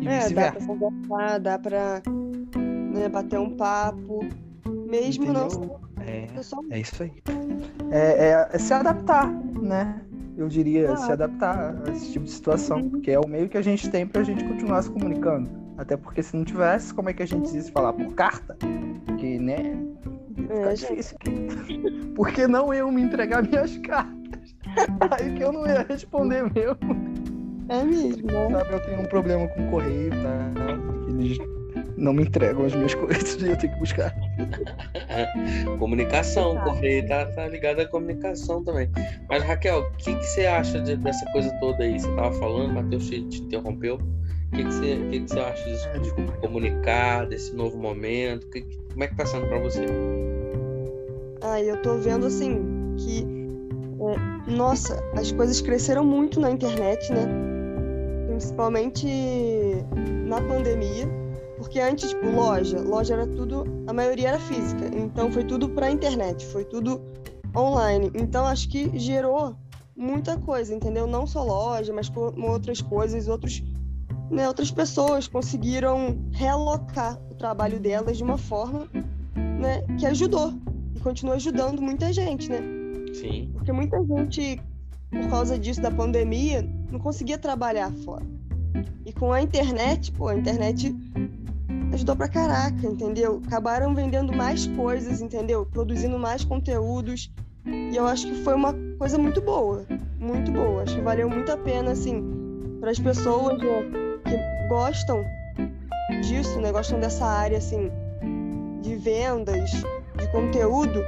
E 0.00 0.08
é, 0.08 0.30
dá 0.30 0.52
pra 0.52 0.66
conversar, 0.66 1.38
dá 1.38 1.58
pra 1.58 2.02
né, 2.92 3.08
bater 3.08 3.38
um 3.38 3.56
papo, 3.56 4.20
mesmo 4.88 5.24
Entendeu? 5.24 5.48
não 5.48 5.88
é, 6.08 6.26
é 6.70 6.80
isso 6.80 7.02
aí. 7.02 7.12
É, 7.90 8.30
é, 8.30 8.48
é, 8.50 8.58
se 8.58 8.72
adaptar, 8.72 9.30
né? 9.30 10.00
Eu 10.36 10.48
diria, 10.48 10.92
ah. 10.92 10.96
se 10.96 11.12
adaptar 11.12 11.76
a 11.86 11.90
esse 11.90 12.12
tipo 12.12 12.24
de 12.24 12.30
situação, 12.30 12.78
uhum. 12.78 12.90
porque 12.90 13.10
é 13.10 13.18
o 13.18 13.26
meio 13.28 13.48
que 13.48 13.58
a 13.58 13.62
gente 13.62 13.90
tem 13.90 14.06
pra 14.06 14.22
gente 14.22 14.44
continuar 14.44 14.82
se 14.82 14.90
comunicando. 14.90 15.50
Até 15.76 15.96
porque 15.96 16.22
se 16.22 16.36
não 16.36 16.44
tivesse, 16.44 16.94
como 16.94 17.10
é 17.10 17.12
que 17.12 17.22
a 17.22 17.26
gente 17.26 17.52
ia 17.54 17.60
se 17.60 17.70
falar? 17.70 17.92
Por 17.92 18.14
carta? 18.14 18.56
Que, 19.18 19.38
né? 19.38 19.76
Fica 20.36 20.70
é, 20.70 20.74
difícil. 20.74 21.18
Por 22.14 22.32
que 22.32 22.46
não 22.46 22.72
eu 22.72 22.90
me 22.90 23.02
entregar 23.02 23.42
minhas 23.42 23.76
cartas? 23.78 24.56
Aí 25.10 25.34
que 25.34 25.42
eu 25.42 25.52
não 25.52 25.66
ia 25.66 25.82
responder 25.88 26.42
mesmo. 26.52 26.78
É 27.68 27.84
mesmo. 27.84 28.26
Né? 28.26 28.50
Sabe, 28.50 28.72
eu 28.72 28.80
tenho 28.80 29.00
um 29.02 29.06
problema 29.06 29.46
com 29.48 29.66
o 29.66 29.70
correio, 29.70 30.10
tá? 30.10 30.50
Eles 31.08 31.38
não 31.98 32.12
me 32.12 32.22
entregam 32.22 32.64
as 32.64 32.74
minhas 32.74 32.94
coisas 32.96 33.42
e 33.42 33.48
eu 33.48 33.56
tenho 33.56 33.72
que 33.72 33.78
buscar. 33.78 34.14
comunicação, 35.78 36.56
o 36.56 36.64
correio 36.64 37.06
tá, 37.06 37.26
tá 37.26 37.48
ligado 37.48 37.80
à 37.80 37.86
comunicação 37.86 38.64
também. 38.64 38.88
Mas, 39.28 39.42
Raquel, 39.42 39.80
o 39.80 39.90
que, 39.96 40.14
que 40.14 40.24
você 40.24 40.46
acha 40.46 40.80
de, 40.80 40.96
dessa 40.96 41.24
coisa 41.32 41.50
toda 41.60 41.82
aí? 41.82 41.98
Você 41.98 42.08
tava 42.14 42.32
falando, 42.38 42.74
Matheus 42.74 43.08
te, 43.08 43.22
te 43.24 43.42
interrompeu. 43.42 43.96
O 43.96 44.56
que, 44.56 44.64
que, 44.64 44.72
você, 44.72 44.96
que, 45.10 45.20
que 45.20 45.28
você 45.30 45.40
acha 45.40 45.64
disso? 45.64 45.88
É, 45.88 45.98
de 45.98 46.12
comunicar, 46.40 47.26
desse 47.26 47.54
novo 47.54 47.76
momento? 47.76 48.48
Que, 48.48 48.62
como 48.90 49.04
é 49.04 49.08
que 49.08 49.16
tá 49.16 49.26
sendo 49.26 49.46
pra 49.46 49.58
você? 49.58 49.84
Ah, 51.42 51.60
eu 51.60 51.80
tô 51.82 51.98
vendo 51.98 52.26
assim 52.26 52.96
que 52.96 53.26
é, 54.00 54.50
nossa, 54.50 55.02
as 55.14 55.32
coisas 55.32 55.60
cresceram 55.60 56.04
muito 56.04 56.40
na 56.40 56.50
internet, 56.50 57.12
né? 57.12 57.26
Principalmente 58.28 59.06
na 60.24 60.40
pandemia, 60.40 61.08
porque 61.58 61.80
antes, 61.80 62.10
tipo, 62.10 62.30
loja, 62.30 62.80
loja 62.80 63.14
era 63.14 63.26
tudo, 63.26 63.64
a 63.86 63.92
maioria 63.92 64.28
era 64.28 64.38
física, 64.38 64.86
então 64.94 65.30
foi 65.30 65.44
tudo 65.44 65.68
pra 65.68 65.90
internet, 65.90 66.46
foi 66.46 66.64
tudo 66.64 67.02
online. 67.54 68.10
Então 68.14 68.46
acho 68.46 68.68
que 68.68 68.96
gerou 68.98 69.56
muita 69.96 70.38
coisa, 70.38 70.72
entendeu? 70.74 71.06
Não 71.06 71.26
só 71.26 71.42
loja, 71.42 71.92
mas 71.92 72.10
outras 72.14 72.80
coisas, 72.80 73.26
outros, 73.26 73.62
né, 74.30 74.46
outras 74.46 74.70
pessoas 74.70 75.26
conseguiram 75.26 76.16
realocar 76.30 77.20
o 77.30 77.34
trabalho 77.34 77.80
delas 77.80 78.16
de 78.16 78.22
uma 78.22 78.38
forma, 78.38 78.86
né, 79.34 79.82
que 79.98 80.06
ajudou 80.06 80.54
e 80.94 81.00
continua 81.00 81.34
ajudando 81.34 81.82
muita 81.82 82.12
gente, 82.12 82.48
né? 82.48 82.60
Sim. 83.12 83.50
Porque 83.52 83.72
muita 83.72 83.98
gente, 84.04 84.60
por 85.10 85.28
causa 85.28 85.58
disso, 85.58 85.80
da 85.80 85.90
pandemia, 85.90 86.62
não 86.90 87.00
conseguia 87.00 87.38
trabalhar 87.38 87.92
fora. 88.04 88.24
E 89.04 89.12
com 89.12 89.32
a 89.32 89.42
internet, 89.42 90.12
pô, 90.12 90.28
a 90.28 90.36
internet 90.36 90.94
ajudou 91.92 92.16
pra 92.16 92.28
caraca, 92.28 92.86
entendeu? 92.86 93.42
Acabaram 93.46 93.94
vendendo 93.94 94.32
mais 94.32 94.66
coisas, 94.68 95.20
entendeu? 95.20 95.66
Produzindo 95.66 96.18
mais 96.18 96.44
conteúdos. 96.44 97.30
E 97.66 97.96
eu 97.96 98.06
acho 98.06 98.26
que 98.26 98.42
foi 98.42 98.54
uma 98.54 98.74
coisa 98.98 99.18
muito 99.18 99.40
boa. 99.40 99.84
Muito 100.18 100.50
boa. 100.50 100.82
Acho 100.82 100.96
que 100.96 101.02
valeu 101.02 101.28
muito 101.28 101.50
a 101.50 101.56
pena, 101.56 101.92
assim, 101.92 102.22
para 102.80 102.90
as 102.90 102.98
pessoas 102.98 103.58
né, 103.58 104.20
que 104.24 104.68
gostam 104.68 105.24
disso, 106.22 106.60
né? 106.60 106.72
Gostam 106.72 107.00
dessa 107.00 107.24
área, 107.24 107.58
assim, 107.58 107.90
de 108.82 108.96
vendas, 108.96 109.70
de 109.70 110.32
conteúdo 110.32 111.02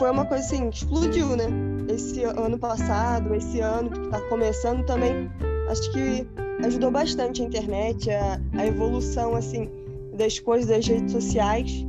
foi 0.00 0.10
uma 0.10 0.24
coisa 0.24 0.42
assim, 0.42 0.70
explodiu, 0.70 1.36
né? 1.36 1.44
Esse 1.92 2.24
ano 2.24 2.58
passado, 2.58 3.34
esse 3.34 3.60
ano 3.60 3.90
que 3.90 4.00
está 4.00 4.18
começando 4.28 4.82
também, 4.86 5.30
acho 5.68 5.92
que 5.92 6.26
ajudou 6.64 6.90
bastante 6.90 7.42
a 7.42 7.44
internet, 7.44 8.10
a, 8.10 8.40
a 8.54 8.66
evolução, 8.66 9.34
assim, 9.34 9.68
das 10.14 10.38
coisas 10.38 10.68
das 10.68 10.86
redes 10.86 11.12
sociais, 11.12 11.84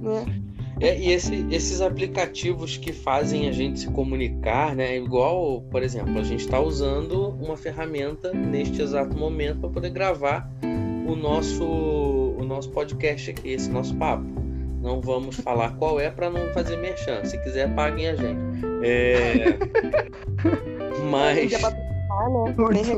né? 0.00 0.24
É, 0.80 0.98
e 0.98 1.12
esse, 1.12 1.46
esses 1.48 1.80
aplicativos 1.80 2.76
que 2.76 2.92
fazem 2.92 3.48
a 3.48 3.52
gente 3.52 3.78
se 3.78 3.86
comunicar, 3.88 4.74
né? 4.74 4.96
Igual, 4.96 5.62
por 5.70 5.80
exemplo, 5.80 6.18
a 6.18 6.24
gente 6.24 6.40
está 6.40 6.58
usando 6.58 7.28
uma 7.40 7.56
ferramenta 7.56 8.32
neste 8.32 8.82
exato 8.82 9.16
momento 9.16 9.60
para 9.60 9.70
poder 9.70 9.90
gravar 9.90 10.50
o 11.06 11.14
nosso, 11.14 11.64
o 11.64 12.44
nosso 12.44 12.70
podcast 12.70 13.30
aqui, 13.30 13.52
esse 13.52 13.70
nosso 13.70 13.94
papo. 13.94 14.24
Não 14.80 15.00
vamos 15.00 15.36
falar 15.36 15.76
qual 15.76 16.00
é 16.00 16.10
para 16.10 16.28
não 16.28 16.52
fazer 16.52 16.76
merchan. 16.78 17.24
Se 17.24 17.38
quiser, 17.38 17.72
paguem 17.76 18.08
a 18.08 18.16
gente. 18.16 18.40
É... 18.82 19.56
Mas. 21.08 21.52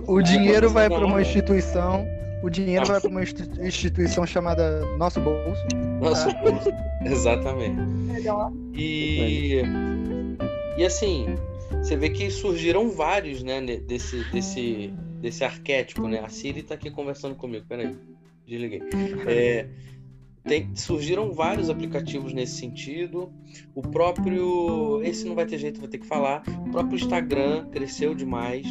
O, 0.07 0.15
o 0.15 0.23
dinheiro 0.23 0.71
vai 0.71 0.89
para 0.89 1.05
uma 1.05 1.21
instituição. 1.21 2.07
O 2.43 2.51
dinheiro 2.51 2.85
vai 2.85 3.01
para 3.01 3.09
uma 3.09 3.23
instituição 3.23 4.27
chamada 4.27 4.85
Nosso 4.99 5.21
Bolso. 5.21 5.63
Nosso 6.01 6.29
ah. 6.29 6.35
Bolso. 6.35 6.71
Exatamente. 7.05 7.81
E. 8.75 9.63
E 10.77 10.85
assim, 10.85 11.37
você 11.71 11.97
vê 11.97 12.11
que 12.11 12.31
surgiram 12.31 12.91
vários, 12.91 13.43
né, 13.43 13.61
desse, 13.61 14.25
desse, 14.31 14.93
desse 15.21 15.45
arquétipo, 15.45 16.09
né? 16.09 16.21
A 16.21 16.29
Siri 16.29 16.63
tá 16.63 16.75
aqui 16.75 16.91
conversando 16.91 17.35
comigo, 17.35 17.65
peraí, 17.69 17.97
desliguei. 18.47 18.83
É, 19.27 19.69
tem, 20.43 20.75
surgiram 20.75 21.33
vários 21.33 21.71
aplicativos 21.71 22.33
nesse 22.33 22.57
sentido. 22.57 23.33
O 23.75 23.83
próprio. 23.83 25.01
Esse 25.03 25.25
não 25.25 25.35
vai 25.35 25.47
ter 25.47 25.59
jeito, 25.59 25.81
vou 25.81 25.89
ter 25.89 25.99
que 25.99 26.07
falar. 26.07 26.43
O 26.67 26.71
próprio 26.71 26.97
Instagram 26.97 27.67
cresceu 27.71 28.15
demais, 28.15 28.67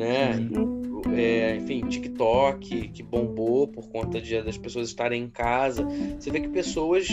né? 0.00 0.48
É, 1.14 1.56
enfim, 1.56 1.86
TikTok, 1.86 2.88
que 2.88 3.02
bombou 3.02 3.68
por 3.68 3.88
conta 3.88 4.20
de, 4.20 4.40
das 4.42 4.56
pessoas 4.56 4.88
estarem 4.88 5.24
em 5.24 5.28
casa. 5.28 5.86
Você 6.18 6.30
vê 6.30 6.40
que 6.40 6.48
pessoas 6.48 7.08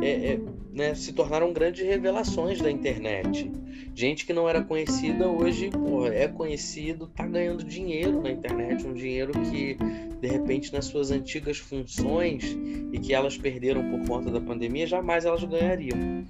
é, 0.00 0.34
é, 0.34 0.40
né, 0.72 0.94
se 0.94 1.12
tornaram 1.12 1.52
grandes 1.52 1.84
revelações 1.84 2.60
da 2.60 2.70
internet. 2.70 3.50
Gente 3.94 4.24
que 4.24 4.32
não 4.32 4.48
era 4.48 4.62
conhecida 4.62 5.28
hoje 5.28 5.70
porra, 5.70 6.14
é 6.14 6.26
conhecido, 6.26 7.06
tá 7.06 7.26
ganhando 7.26 7.62
dinheiro 7.62 8.22
na 8.22 8.30
internet, 8.30 8.86
um 8.86 8.94
dinheiro 8.94 9.32
que 9.50 9.76
de 10.20 10.28
repente 10.28 10.72
nas 10.72 10.86
suas 10.86 11.10
antigas 11.10 11.58
funções 11.58 12.56
e 12.92 12.98
que 12.98 13.12
elas 13.12 13.36
perderam 13.36 13.90
por 13.90 14.06
conta 14.06 14.30
da 14.30 14.40
pandemia, 14.40 14.86
jamais 14.86 15.26
elas 15.26 15.44
ganhariam. 15.44 16.24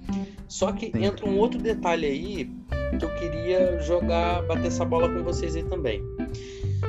Só 0.47 0.71
que 0.73 0.91
entra 0.97 1.25
um 1.25 1.37
outro 1.37 1.59
detalhe 1.59 2.05
aí 2.05 2.49
que 2.99 3.05
eu 3.05 3.15
queria 3.15 3.79
jogar, 3.79 4.43
bater 4.43 4.67
essa 4.67 4.83
bola 4.83 5.09
com 5.09 5.23
vocês 5.23 5.55
aí 5.55 5.63
também. 5.63 6.01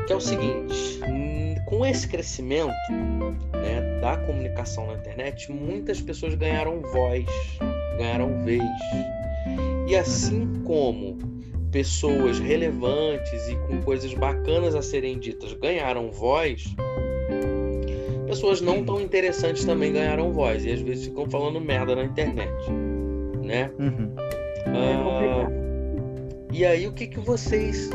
Que 0.06 0.12
é 0.12 0.16
o 0.16 0.20
seguinte, 0.20 1.00
com 1.66 1.87
esse 1.87 2.08
crescimento 2.08 2.75
da 4.04 4.18
comunicação 4.18 4.87
na 4.88 4.94
internet, 4.94 5.50
muitas 5.50 5.99
pessoas 5.99 6.34
ganharam 6.34 6.82
voz, 6.82 7.25
ganharam 7.96 8.44
vez. 8.44 8.62
E 9.88 9.96
assim 9.96 10.62
como 10.62 11.16
pessoas 11.73 12.38
relevantes 12.38 13.49
e 13.49 13.56
com 13.66 13.80
coisas 13.80 14.12
bacanas 14.12 14.75
a 14.75 14.82
serem 14.82 15.18
ditas 15.18 15.54
ganharam 15.54 16.11
voz, 16.12 16.66
pessoas 18.26 18.61
não 18.61 18.84
tão 18.84 19.00
interessantes 19.00 19.64
também 19.64 19.94
ganharam 19.94 20.30
voz 20.34 20.66
e 20.66 20.73
às 20.73 20.82
vezes 20.82 21.06
ficam 21.06 21.25
falando 21.30 21.58
merda 21.58 21.96
na 21.96 22.04
internet, 22.04 22.52
né? 23.42 23.70
Uhum. 23.78 24.14
Ah, 24.66 25.49
e 26.52 26.62
aí 26.62 26.87
o 26.87 26.92
que, 26.92 27.06
que 27.06 27.20
vocês 27.20 27.88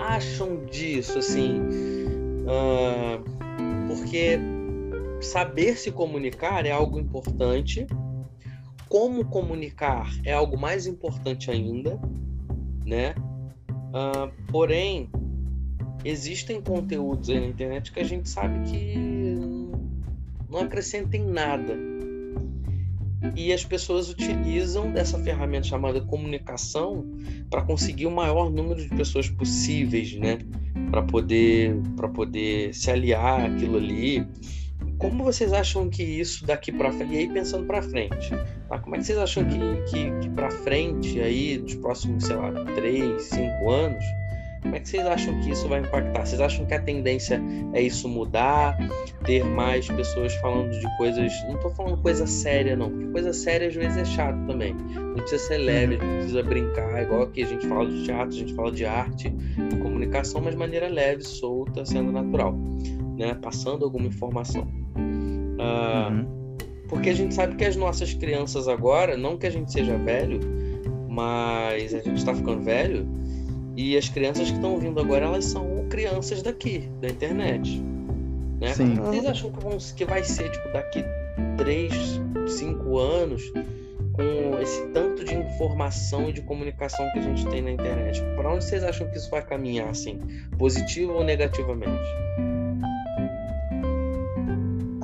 acham 0.00 0.66
disso, 0.66 1.18
assim? 1.18 1.62
Uh, 2.44 3.24
porque 3.88 4.38
saber 5.20 5.76
se 5.76 5.90
comunicar 5.90 6.66
é 6.66 6.70
algo 6.70 6.98
importante, 6.98 7.86
como 8.88 9.24
comunicar 9.24 10.08
é 10.24 10.32
algo 10.32 10.58
mais 10.58 10.86
importante 10.86 11.50
ainda, 11.50 11.98
né? 12.84 13.14
Uh, 13.68 14.30
porém, 14.50 15.10
existem 16.04 16.60
conteúdos 16.60 17.30
aí 17.30 17.40
na 17.40 17.46
internet 17.46 17.92
que 17.92 18.00
a 18.00 18.04
gente 18.04 18.28
sabe 18.28 18.70
que 18.70 18.94
não 20.48 20.60
acrescentem 20.60 21.24
nada. 21.24 21.76
E 23.34 23.52
as 23.52 23.64
pessoas 23.64 24.10
utilizam 24.10 24.92
dessa 24.92 25.18
ferramenta 25.18 25.66
chamada 25.66 26.00
comunicação 26.00 27.04
para 27.50 27.62
conseguir 27.62 28.06
o 28.06 28.10
maior 28.10 28.50
número 28.50 28.80
de 28.80 28.94
pessoas 28.94 29.28
possíveis, 29.28 30.14
né? 30.14 30.38
para 30.90 31.02
poder 31.02 31.76
poder 32.14 32.74
se 32.74 32.90
aliar 32.90 33.44
àquilo 33.44 33.76
ali. 33.76 34.26
Como 35.08 35.22
vocês 35.22 35.52
acham 35.52 35.88
que 35.88 36.02
isso 36.02 36.44
daqui 36.44 36.72
para 36.72 36.90
frente, 36.92 37.14
e 37.14 37.18
aí 37.18 37.28
pensando 37.28 37.64
para 37.64 37.80
frente, 37.80 38.30
tá? 38.68 38.78
como 38.78 38.96
é 38.96 38.98
que 38.98 39.04
vocês 39.04 39.18
acham 39.18 39.44
que, 39.44 39.58
que, 39.90 40.10
que 40.20 40.28
para 40.30 40.50
frente, 40.50 41.20
aí, 41.20 41.58
nos 41.58 41.74
próximos, 41.76 42.24
sei 42.24 42.34
lá, 42.34 42.52
3, 42.74 43.22
5 43.22 43.70
anos, 43.70 44.04
como 44.66 44.74
é 44.74 44.80
que 44.80 44.88
vocês 44.88 45.06
acham 45.06 45.40
que 45.40 45.50
isso 45.52 45.68
vai 45.68 45.78
impactar? 45.78 46.26
Vocês 46.26 46.40
acham 46.40 46.66
que 46.66 46.74
a 46.74 46.82
tendência 46.82 47.40
é 47.72 47.82
isso 47.82 48.08
mudar, 48.08 48.76
ter 49.24 49.44
mais 49.44 49.86
pessoas 49.86 50.34
falando 50.38 50.72
de 50.72 50.96
coisas. 50.96 51.32
Não 51.44 51.54
estou 51.54 51.70
falando 51.70 52.02
coisa 52.02 52.26
séria, 52.26 52.74
não, 52.74 52.90
porque 52.90 53.06
coisa 53.12 53.32
séria 53.32 53.68
às 53.68 53.74
vezes 53.76 53.96
é 53.96 54.04
chato 54.04 54.36
também. 54.48 54.74
Não 54.74 55.14
precisa 55.14 55.38
ser 55.46 55.58
leve, 55.58 55.98
não 55.98 56.16
precisa 56.16 56.42
brincar, 56.42 57.00
igual 57.00 57.22
aqui 57.22 57.44
a 57.44 57.46
gente 57.46 57.64
fala 57.68 57.88
de 57.88 58.04
teatro, 58.04 58.28
a 58.28 58.38
gente 58.38 58.54
fala 58.54 58.72
de 58.72 58.84
arte, 58.84 59.30
de 59.30 59.76
comunicação, 59.76 60.40
mas 60.40 60.54
de 60.54 60.58
maneira 60.58 60.88
leve, 60.88 61.22
solta, 61.22 61.86
sendo 61.86 62.10
natural, 62.10 62.58
né? 63.16 63.34
Passando 63.34 63.84
alguma 63.84 64.06
informação. 64.06 64.62
Uh, 64.96 66.12
uhum. 66.12 66.36
Porque 66.88 67.10
a 67.10 67.14
gente 67.14 67.34
sabe 67.34 67.56
que 67.56 67.64
as 67.64 67.76
nossas 67.76 68.14
crianças 68.14 68.68
agora, 68.68 69.16
não 69.16 69.36
que 69.36 69.46
a 69.46 69.50
gente 69.50 69.72
seja 69.72 69.96
velho, 69.98 70.40
mas 71.08 71.94
a 71.94 71.98
gente 71.98 72.18
está 72.18 72.34
ficando 72.34 72.62
velho, 72.62 73.06
e 73.76 73.96
as 73.96 74.08
crianças 74.08 74.48
que 74.48 74.54
estão 74.54 74.78
vindo 74.78 75.00
agora, 75.00 75.26
elas 75.26 75.44
são 75.44 75.86
crianças 75.88 76.42
daqui, 76.42 76.88
da 77.00 77.08
internet. 77.08 77.82
Né? 78.60 78.72
Sim. 78.72 78.94
Vocês 78.94 79.26
acham 79.26 79.50
que, 79.50 79.62
vão, 79.62 79.76
que 79.78 80.04
vai 80.04 80.24
ser, 80.24 80.50
tipo, 80.50 80.72
daqui 80.72 81.04
3, 81.58 81.92
5 82.46 82.98
anos, 82.98 83.52
com 84.12 84.58
esse 84.62 84.86
tanto 84.88 85.24
de 85.24 85.34
informação 85.34 86.30
e 86.30 86.32
de 86.32 86.40
comunicação 86.42 87.06
que 87.12 87.18
a 87.18 87.22
gente 87.22 87.46
tem 87.48 87.60
na 87.60 87.72
internet? 87.72 88.22
Para 88.34 88.52
onde 88.52 88.64
vocês 88.64 88.82
acham 88.82 89.08
que 89.10 89.18
isso 89.18 89.30
vai 89.30 89.44
caminhar, 89.44 89.90
assim? 89.90 90.18
Positivo 90.58 91.12
ou 91.12 91.24
negativamente? 91.24 92.08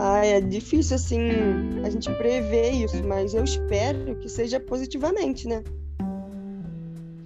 Ah, 0.05 0.27
é 0.27 0.41
difícil, 0.41 0.97
assim, 0.97 1.31
a 1.85 1.89
gente 1.89 2.11
prever 2.15 2.73
isso, 2.73 3.01
mas 3.07 3.35
eu 3.35 3.45
espero 3.45 4.17
que 4.17 4.29
seja 4.29 4.59
positivamente, 4.59 5.47
né? 5.47 5.63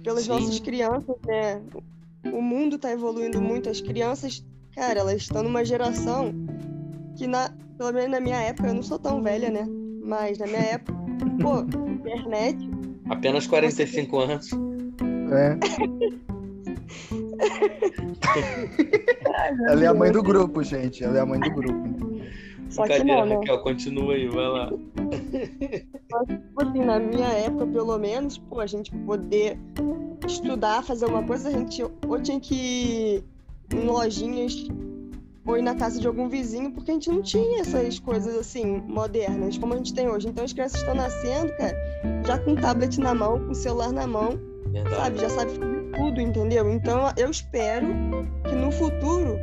Pelas 0.03 0.25
Sim. 0.25 0.29
nossas 0.29 0.59
crianças, 0.59 1.15
né? 1.25 1.59
O 2.31 2.39
mundo 2.39 2.75
está 2.75 2.91
evoluindo 2.91 3.41
muito, 3.41 3.67
as 3.67 3.81
crianças, 3.81 4.45
cara, 4.75 4.99
elas 4.99 5.15
estão 5.15 5.41
numa 5.41 5.65
geração 5.65 6.31
que, 7.15 7.25
na, 7.25 7.51
pelo 7.79 7.93
menos 7.93 8.11
na 8.11 8.19
minha 8.19 8.39
época, 8.39 8.67
eu 8.67 8.75
não 8.75 8.83
sou 8.83 8.99
tão 8.99 9.23
velha, 9.23 9.49
né? 9.49 9.65
Mas 10.03 10.37
na 10.37 10.45
minha 10.45 10.61
época, 10.61 10.93
pô, 11.41 11.61
internet. 11.89 12.59
Apenas 13.09 13.47
45 13.47 14.15
você... 14.15 14.31
anos. 14.31 14.51
É. 15.31 15.57
Ela 19.71 19.83
é 19.83 19.87
a 19.87 19.93
mãe 19.95 20.11
do 20.11 20.21
grupo, 20.21 20.63
gente. 20.63 21.03
Ela 21.03 21.17
é 21.17 21.21
a 21.21 21.25
mãe 21.25 21.39
do 21.39 21.49
grupo. 21.49 22.06
Só 22.69 22.83
que 22.83 23.03
não, 23.03 23.25
né? 23.25 23.35
Raquel, 23.35 23.59
continua 23.59 24.13
aí, 24.13 24.27
vai 24.27 24.47
lá. 24.47 24.71
Tipo 26.27 26.61
assim, 26.61 26.79
na 26.79 26.99
minha 26.99 27.27
época, 27.27 27.67
pelo 27.67 27.97
menos, 27.97 28.37
pô, 28.37 28.59
a 28.59 28.67
gente 28.67 28.91
poder 28.91 29.57
estudar, 30.25 30.83
fazer 30.83 31.05
alguma 31.05 31.23
coisa, 31.23 31.49
a 31.49 31.51
gente 31.51 31.83
ou 31.83 32.21
tinha 32.21 32.39
que 32.39 32.55
ir 32.55 33.23
em 33.73 33.85
lojinhas 33.85 34.67
ou 35.45 35.57
ir 35.57 35.61
na 35.61 35.75
casa 35.75 35.99
de 35.99 36.05
algum 36.05 36.27
vizinho, 36.27 36.71
porque 36.71 36.91
a 36.91 36.93
gente 36.93 37.09
não 37.09 37.21
tinha 37.21 37.61
essas 37.61 37.99
coisas 37.99 38.35
assim, 38.35 38.83
modernas, 38.85 39.57
como 39.57 39.73
a 39.73 39.77
gente 39.77 39.93
tem 39.93 40.09
hoje. 40.09 40.27
Então 40.27 40.43
as 40.43 40.51
crianças 40.51 40.81
estão 40.81 40.93
nascendo, 40.93 41.55
cara, 41.55 41.75
já 42.25 42.37
com 42.37 42.55
tablet 42.55 42.99
na 42.99 43.15
mão, 43.15 43.39
com 43.47 43.53
celular 43.53 43.93
na 43.93 44.05
mão, 44.05 44.37
Verdade. 44.65 44.95
sabe? 44.95 45.19
Já 45.19 45.29
sabe 45.29 45.51
tudo, 45.95 46.19
entendeu? 46.19 46.69
Então 46.69 47.11
eu 47.15 47.31
espero 47.31 47.87
que 48.43 48.55
no 48.55 48.71
futuro 48.71 49.37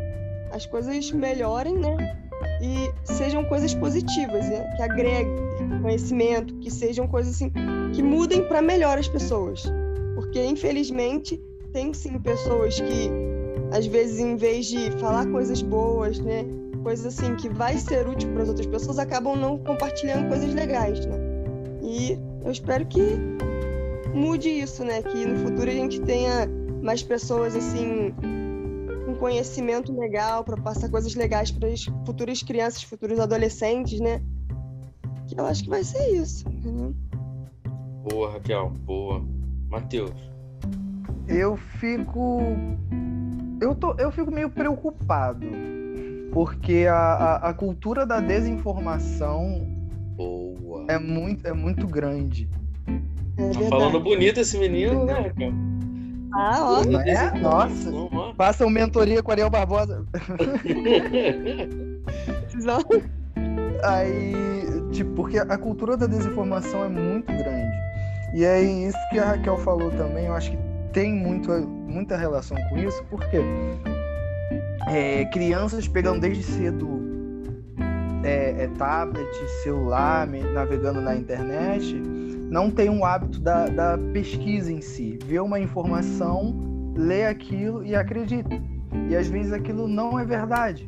as 0.52 0.66
coisas 0.66 1.10
melhorem, 1.10 1.74
né? 1.74 2.23
E 2.64 2.90
sejam 3.04 3.44
coisas 3.44 3.74
positivas, 3.74 4.48
né? 4.48 4.64
que 4.76 4.82
agreguem 4.82 5.44
conhecimento, 5.82 6.54
que 6.54 6.70
sejam 6.70 7.06
coisas 7.06 7.34
assim 7.34 7.52
que 7.92 8.02
mudem 8.02 8.42
para 8.48 8.62
melhor 8.62 8.96
as 8.96 9.06
pessoas. 9.06 9.62
Porque 10.14 10.42
infelizmente 10.42 11.38
tem 11.72 11.92
sim 11.92 12.18
pessoas 12.18 12.80
que 12.80 13.10
às 13.70 13.86
vezes 13.86 14.18
em 14.18 14.36
vez 14.36 14.66
de 14.66 14.90
falar 14.92 15.26
coisas 15.26 15.60
boas, 15.60 16.18
né, 16.18 16.46
coisas 16.82 17.06
assim 17.06 17.34
que 17.36 17.50
vai 17.50 17.76
ser 17.76 18.08
útil 18.08 18.32
para 18.32 18.44
as 18.44 18.48
outras 18.48 18.66
pessoas, 18.66 18.98
acabam 18.98 19.36
não 19.36 19.58
compartilhando 19.58 20.28
coisas 20.28 20.54
legais, 20.54 21.04
né? 21.04 21.18
E 21.82 22.18
eu 22.44 22.50
espero 22.50 22.86
que 22.86 23.18
mude 24.14 24.48
isso, 24.48 24.84
né? 24.84 25.02
Que 25.02 25.26
no 25.26 25.36
futuro 25.38 25.68
a 25.68 25.74
gente 25.74 26.00
tenha 26.00 26.48
mais 26.82 27.02
pessoas 27.02 27.56
assim 27.56 28.14
um 29.14 29.18
conhecimento 29.18 29.96
legal, 29.96 30.44
para 30.44 30.56
passar 30.56 30.88
coisas 30.90 31.14
legais 31.14 31.50
para 31.50 31.68
as 31.68 31.84
futuras 32.04 32.42
crianças, 32.42 32.82
futuros 32.82 33.18
adolescentes, 33.18 34.00
né? 34.00 34.20
Que 35.26 35.38
eu 35.38 35.46
acho 35.46 35.64
que 35.64 35.70
vai 35.70 35.84
ser 35.84 36.16
isso. 36.16 36.46
Entendeu? 36.48 36.94
Boa, 38.10 38.32
Raquel, 38.32 38.70
boa. 38.84 39.24
Matheus. 39.68 40.12
Eu 41.26 41.56
fico. 41.56 42.40
Eu, 43.60 43.74
tô, 43.74 43.94
eu 43.94 44.10
fico 44.12 44.30
meio 44.30 44.50
preocupado. 44.50 45.46
Porque 46.32 46.86
a, 46.88 46.94
a, 46.94 47.50
a 47.50 47.54
cultura 47.54 48.04
da 48.04 48.20
desinformação 48.20 49.66
boa. 50.16 50.84
É, 50.88 50.98
muito, 50.98 51.46
é 51.46 51.52
muito 51.52 51.86
grande. 51.86 52.48
É 53.36 53.50
tá 53.50 53.68
falando 53.68 54.00
bonito 54.00 54.40
esse 54.40 54.58
menino, 54.58 55.04
né, 55.04 55.14
Raquel? 55.14 55.52
Ah, 56.34 56.58
ó. 56.60 56.82
É? 57.00 57.30
Nossa. 57.38 57.90
Façam 58.36 58.68
mentoria 58.68 59.22
com 59.22 59.30
a 59.30 59.34
Ariel 59.34 59.50
Barbosa. 59.50 60.04
Aí, 63.84 64.32
tipo, 64.92 65.12
porque 65.12 65.38
a 65.38 65.58
cultura 65.58 65.96
da 65.96 66.06
desinformação 66.06 66.84
é 66.84 66.88
muito 66.88 67.26
grande. 67.26 67.74
E 68.34 68.44
é 68.44 68.60
isso 68.62 68.98
que 69.10 69.18
a 69.18 69.26
Raquel 69.26 69.56
falou 69.58 69.90
também, 69.92 70.26
eu 70.26 70.34
acho 70.34 70.50
que 70.50 70.58
tem 70.92 71.12
muito, 71.12 71.50
muita 71.52 72.16
relação 72.16 72.56
com 72.68 72.78
isso, 72.78 73.04
porque 73.10 73.38
é, 74.88 75.24
crianças 75.26 75.86
pegam 75.86 76.18
desde 76.18 76.42
cedo 76.42 77.00
é, 78.24 78.64
é, 78.64 78.70
tablet, 78.78 79.28
celular, 79.62 80.26
navegando 80.26 81.00
na 81.00 81.14
internet, 81.14 81.94
não 82.54 82.70
tem 82.70 82.88
um 82.88 83.04
hábito 83.04 83.40
da, 83.40 83.66
da 83.66 83.98
pesquisa 84.12 84.72
em 84.72 84.80
si. 84.80 85.18
Vê 85.26 85.40
uma 85.40 85.58
informação, 85.58 86.54
lê 86.96 87.26
aquilo 87.26 87.84
e 87.84 87.96
acredita. 87.96 88.62
E 89.10 89.16
às 89.16 89.26
vezes 89.26 89.52
aquilo 89.52 89.88
não 89.88 90.20
é 90.20 90.24
verdade. 90.24 90.86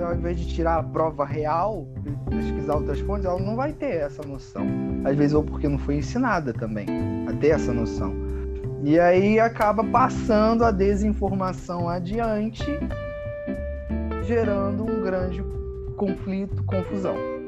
ao 0.00 0.14
invés 0.14 0.38
de 0.38 0.46
tirar 0.54 0.78
a 0.78 0.82
prova 0.84 1.24
real, 1.24 1.88
pesquisar 2.28 2.76
outras 2.76 3.00
fontes, 3.00 3.24
ela 3.24 3.40
não 3.40 3.56
vai 3.56 3.72
ter 3.72 3.96
essa 3.96 4.22
noção. 4.22 4.64
Às 5.04 5.16
vezes, 5.16 5.34
ou 5.34 5.42
porque 5.42 5.68
não 5.68 5.78
foi 5.78 5.96
ensinada 5.96 6.52
também 6.52 6.86
a 7.28 7.32
ter 7.32 7.48
essa 7.48 7.72
noção. 7.72 8.14
E 8.84 8.96
aí 9.00 9.40
acaba 9.40 9.82
passando 9.82 10.64
a 10.64 10.70
desinformação 10.70 11.88
adiante, 11.88 12.64
gerando 14.28 14.84
um 14.84 15.02
grande 15.02 15.42
conflito, 15.96 16.62
confusão. 16.62 17.39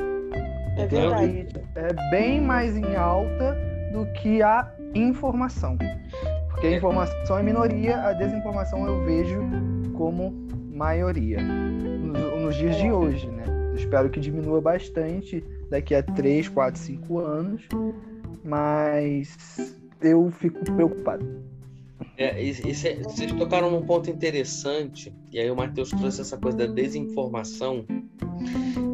É 0.76 0.86
verdade. 0.86 1.48
É 1.74 2.10
bem 2.10 2.40
mais 2.40 2.76
em 2.76 2.94
alta 2.96 3.56
do 3.92 4.06
que 4.14 4.42
a 4.42 4.70
informação. 4.94 5.76
Porque 6.50 6.66
a 6.66 6.76
informação 6.76 7.38
é 7.38 7.42
minoria, 7.42 8.00
a 8.02 8.12
desinformação 8.12 8.86
eu 8.86 9.04
vejo 9.04 9.40
como 9.94 10.32
maioria. 10.72 11.40
Nos, 11.40 12.42
nos 12.42 12.54
dias 12.56 12.76
de 12.76 12.90
hoje, 12.90 13.26
né? 13.28 13.44
Eu 13.70 13.74
espero 13.76 14.10
que 14.10 14.20
diminua 14.20 14.60
bastante 14.60 15.42
daqui 15.70 15.94
a 15.94 16.02
3, 16.02 16.48
4, 16.48 16.80
5 16.80 17.18
anos. 17.18 17.68
Mas 18.44 19.76
eu 20.00 20.30
fico 20.30 20.64
preocupado. 20.64 21.51
É, 22.16 22.42
esse, 22.42 22.88
é, 22.88 23.02
vocês 23.02 23.32
tocaram 23.32 23.70
num 23.70 23.82
ponto 23.86 24.10
interessante, 24.10 25.12
e 25.32 25.38
aí 25.38 25.50
o 25.50 25.56
Matheus 25.56 25.90
trouxe 25.90 26.20
essa 26.20 26.36
coisa 26.36 26.58
da 26.58 26.66
desinformação. 26.66 27.86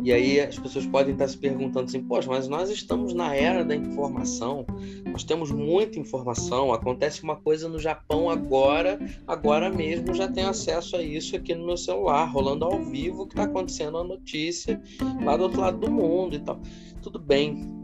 E 0.04 0.12
aí 0.12 0.40
as 0.40 0.58
pessoas 0.58 0.86
podem 0.86 1.12
estar 1.12 1.28
se 1.28 1.36
perguntando 1.36 1.86
assim, 1.86 2.02
poxa, 2.02 2.28
mas 2.28 2.48
nós 2.48 2.70
estamos 2.70 3.12
na 3.12 3.34
era 3.34 3.64
da 3.64 3.74
informação, 3.74 4.64
nós 5.04 5.24
temos 5.24 5.50
muita 5.50 5.98
informação, 5.98 6.72
acontece 6.72 7.22
uma 7.22 7.36
coisa 7.36 7.68
no 7.68 7.78
Japão 7.78 8.30
agora, 8.30 8.98
agora 9.26 9.68
mesmo 9.68 10.14
já 10.14 10.28
tenho 10.28 10.48
acesso 10.48 10.96
a 10.96 11.02
isso 11.02 11.36
aqui 11.36 11.54
no 11.54 11.66
meu 11.66 11.76
celular, 11.76 12.24
rolando 12.26 12.64
ao 12.64 12.82
vivo 12.84 13.22
o 13.22 13.26
que 13.26 13.34
está 13.34 13.44
acontecendo 13.44 13.98
a 13.98 14.04
notícia 14.04 14.80
lá 15.22 15.36
do 15.36 15.42
outro 15.42 15.60
lado 15.60 15.78
do 15.78 15.90
mundo 15.90 16.36
e 16.36 16.38
tal. 16.38 16.58
Tudo 17.02 17.18
bem, 17.18 17.77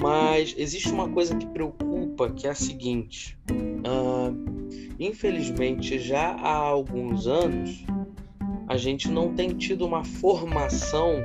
mas 0.00 0.54
existe 0.56 0.90
uma 0.90 1.08
coisa 1.08 1.34
que 1.36 1.46
preocupa, 1.46 2.30
que 2.30 2.46
é 2.46 2.50
a 2.50 2.54
seguinte: 2.54 3.38
uh, 3.50 4.34
infelizmente, 4.98 5.98
já 5.98 6.32
há 6.32 6.54
alguns 6.54 7.26
anos, 7.26 7.84
a 8.68 8.76
gente 8.76 9.08
não 9.08 9.34
tem 9.34 9.50
tido 9.50 9.86
uma 9.86 10.04
formação 10.04 11.22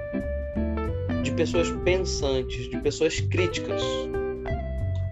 de 1.23 1.31
pessoas 1.33 1.71
pensantes, 1.83 2.69
de 2.69 2.79
pessoas 2.81 3.19
críticas, 3.19 3.81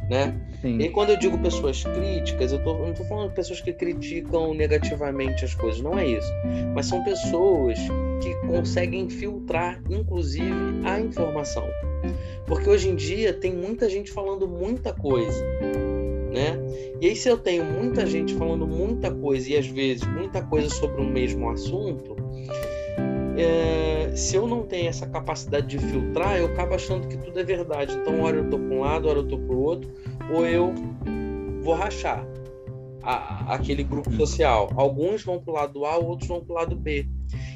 né? 0.09 0.35
Sim. 0.61 0.77
E 0.79 0.89
quando 0.89 1.11
eu 1.11 1.17
digo 1.17 1.37
pessoas 1.37 1.83
críticas, 1.83 2.51
eu 2.51 2.61
tô, 2.63 2.73
não 2.73 2.91
estou 2.91 3.05
falando 3.05 3.29
de 3.29 3.35
pessoas 3.35 3.61
que 3.61 3.71
criticam 3.71 4.53
negativamente 4.53 5.45
as 5.45 5.53
coisas, 5.53 5.79
não 5.81 5.97
é 5.97 6.05
isso. 6.05 6.31
Mas 6.75 6.87
são 6.87 7.03
pessoas 7.03 7.79
que 8.21 8.35
conseguem 8.47 9.09
filtrar, 9.09 9.81
inclusive, 9.89 10.51
a 10.83 10.99
informação. 10.99 11.65
Porque 12.45 12.69
hoje 12.69 12.89
em 12.89 12.95
dia 12.95 13.33
tem 13.33 13.53
muita 13.53 13.89
gente 13.89 14.11
falando 14.11 14.47
muita 14.47 14.93
coisa, 14.93 15.43
né? 16.31 16.59
E 17.01 17.07
aí 17.07 17.15
se 17.15 17.29
eu 17.29 17.37
tenho 17.37 17.63
muita 17.63 18.05
gente 18.05 18.33
falando 18.35 18.67
muita 18.67 19.11
coisa 19.11 19.49
e 19.49 19.57
às 19.57 19.67
vezes 19.67 20.05
muita 20.07 20.41
coisa 20.41 20.69
sobre 20.69 21.01
o 21.01 21.05
mesmo 21.05 21.49
assunto, 21.49 22.15
é, 23.39 24.11
se 24.15 24.35
eu 24.35 24.45
não 24.45 24.63
tenho 24.63 24.89
essa 24.89 25.07
capacidade 25.07 25.67
de 25.67 25.79
filtrar, 25.79 26.37
eu 26.37 26.47
acabo 26.47 26.75
achando 26.75 27.07
que 27.07 27.17
tudo 27.17 27.39
é 27.39 27.43
verdade. 27.43 27.95
Então, 27.95 28.21
hora 28.21 28.37
eu 28.37 28.49
tô 28.49 28.59
para 28.59 28.75
um 28.75 28.79
lado, 28.81 29.07
hora 29.07 29.19
eu 29.19 29.27
tô 29.27 29.37
para 29.37 29.55
o 29.55 29.61
outro, 29.61 29.89
ou 30.33 30.45
eu 30.45 30.73
vou 31.61 31.73
rachar 31.73 32.27
a, 33.01 33.53
aquele 33.53 33.83
grupo 33.83 34.11
social. 34.11 34.69
Alguns 34.75 35.23
vão 35.23 35.39
para 35.39 35.51
o 35.51 35.55
lado 35.55 35.85
A, 35.85 35.97
outros 35.97 36.27
vão 36.27 36.41
para 36.41 36.51
o 36.51 36.55
lado 36.55 36.75
B. 36.75 37.07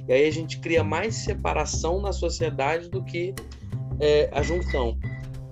E 0.07 0.13
aí 0.13 0.25
a 0.25 0.31
gente 0.31 0.59
cria 0.59 0.83
mais 0.83 1.15
separação 1.15 2.01
na 2.01 2.13
sociedade 2.13 2.89
do 2.89 3.03
que 3.03 3.33
é, 3.99 4.29
a 4.31 4.41
junção. 4.41 4.97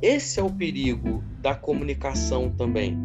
Esse 0.02 0.40
é 0.40 0.44
o 0.44 0.50
perigo 0.50 1.24
da 1.42 1.54
comunicação 1.54 2.50
também. 2.50 2.98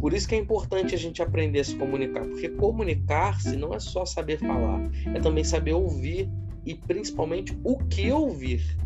Por 0.00 0.12
isso 0.12 0.28
que 0.28 0.34
é 0.34 0.38
importante 0.38 0.94
a 0.94 0.98
gente 0.98 1.22
aprender 1.22 1.60
a 1.60 1.64
se 1.64 1.76
comunicar, 1.76 2.24
porque 2.24 2.48
comunicar-se 2.48 3.56
não 3.56 3.72
é 3.72 3.78
só 3.78 4.04
saber 4.04 4.38
falar, 4.38 4.80
é 5.14 5.20
também 5.20 5.44
saber 5.44 5.72
ouvir 5.74 6.28
e 6.66 6.74
principalmente 6.74 7.56
o 7.62 7.76
que 7.78 8.10
ouvir, 8.10 8.76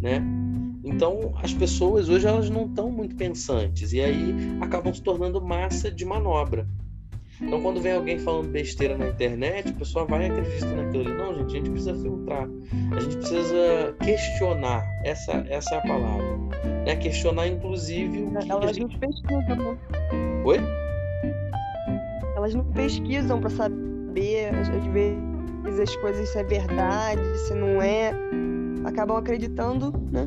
né? 0.00 0.22
Então, 0.82 1.34
as 1.36 1.52
pessoas 1.52 2.08
hoje 2.08 2.26
elas 2.26 2.48
não 2.48 2.64
estão 2.64 2.90
muito 2.90 3.14
pensantes 3.14 3.92
e 3.92 4.00
aí 4.00 4.34
acabam 4.60 4.92
se 4.92 5.02
tornando 5.02 5.40
massa 5.40 5.90
de 5.90 6.04
manobra. 6.04 6.66
Então, 7.40 7.60
quando 7.60 7.80
vem 7.80 7.92
alguém 7.92 8.18
falando 8.18 8.48
besteira 8.48 8.98
na 8.98 9.08
internet, 9.08 9.68
a 9.68 9.72
pessoa 9.72 10.04
vai 10.04 10.26
e 10.26 10.30
acredita 10.30 10.66
naquilo 10.66 11.08
ali. 11.08 11.18
Não, 11.18 11.34
gente, 11.34 11.46
a 11.46 11.58
gente 11.58 11.70
precisa 11.70 11.94
filtrar. 11.94 12.48
A 12.96 13.00
gente 13.00 13.16
precisa 13.16 13.96
questionar. 14.02 14.84
Essa, 15.04 15.32
essa 15.48 15.76
é 15.76 15.78
a 15.78 15.82
palavra. 15.82 16.38
Né? 16.84 16.96
Questionar, 16.96 17.46
inclusive, 17.46 18.22
o 18.22 18.32
que 18.32 18.50
Elas 18.50 18.70
a 18.70 18.72
gente... 18.72 18.92
não 18.92 18.98
pesquisam, 18.98 19.56
né? 19.56 19.78
Oi? 20.44 20.60
Elas 22.36 22.54
não 22.54 22.64
pesquisam 22.64 23.40
para 23.40 23.50
saber, 23.50 24.54
às 24.54 24.68
vezes, 24.68 25.80
as 25.80 25.96
coisas 25.96 26.28
se 26.28 26.38
é 26.38 26.44
verdade, 26.44 27.38
se 27.46 27.54
não 27.54 27.80
é. 27.80 28.12
Acabam 28.84 29.16
acreditando, 29.16 29.92
né? 30.10 30.24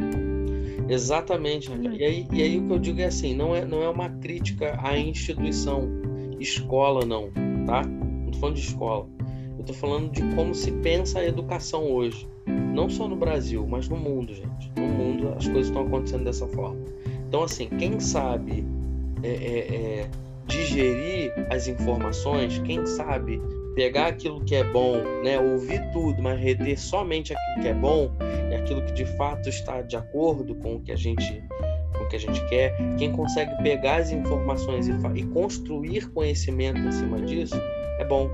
Exatamente. 0.87 1.71
E 1.71 2.03
aí, 2.03 2.27
e 2.31 2.41
aí 2.43 2.57
o 2.57 2.67
que 2.67 2.73
eu 2.73 2.79
digo 2.79 3.01
é 3.01 3.05
assim, 3.05 3.33
não 3.33 3.55
é, 3.55 3.65
não 3.65 3.81
é 3.81 3.89
uma 3.89 4.09
crítica 4.09 4.77
à 4.81 4.97
instituição 4.97 6.00
escola, 6.41 7.05
não, 7.05 7.29
tá? 7.65 7.83
Não 7.83 8.31
tô 8.31 8.39
falando 8.39 8.55
de 8.55 8.61
escola. 8.61 9.07
Eu 9.57 9.65
tô 9.65 9.73
falando 9.73 10.11
de 10.11 10.21
como 10.35 10.55
se 10.55 10.71
pensa 10.71 11.19
a 11.19 11.25
educação 11.25 11.91
hoje. 11.91 12.27
Não 12.73 12.89
só 12.89 13.07
no 13.07 13.15
Brasil, 13.15 13.65
mas 13.67 13.87
no 13.87 13.97
mundo, 13.97 14.33
gente. 14.33 14.71
No 14.75 14.87
mundo 14.87 15.29
as 15.37 15.45
coisas 15.45 15.67
estão 15.67 15.85
acontecendo 15.85 16.23
dessa 16.23 16.47
forma. 16.47 16.79
Então, 17.27 17.43
assim, 17.43 17.69
quem 17.77 17.99
sabe 17.99 18.65
é, 19.23 19.29
é, 19.29 19.75
é, 19.75 20.09
digerir 20.47 21.31
as 21.49 21.67
informações, 21.67 22.59
quem 22.59 22.85
sabe 22.85 23.41
pegar 23.75 24.07
aquilo 24.07 24.43
que 24.43 24.55
é 24.55 24.63
bom, 24.63 24.97
né, 25.23 25.39
ouvir 25.39 25.81
tudo, 25.91 26.21
mas 26.21 26.39
reter 26.39 26.77
somente 26.77 27.33
aquilo 27.33 27.61
que 27.61 27.67
é 27.69 27.73
bom 27.73 28.11
e 28.51 28.55
aquilo 28.55 28.81
que 28.83 28.91
de 28.93 29.05
fato 29.17 29.47
está 29.47 29.81
de 29.81 29.95
acordo 29.95 30.55
com 30.55 30.75
o 30.75 30.81
que 30.81 30.91
a 30.91 30.95
gente 30.97 31.41
que 32.11 32.17
a 32.17 32.19
gente 32.19 32.45
quer, 32.47 32.75
quem 32.97 33.11
consegue 33.13 33.55
pegar 33.63 34.01
as 34.01 34.11
informações 34.11 34.87
e, 34.87 34.91
e 35.15 35.23
construir 35.27 36.11
conhecimento 36.11 36.79
em 36.79 36.91
cima 36.91 37.21
disso, 37.21 37.55
é 37.97 38.05
bom. 38.05 38.29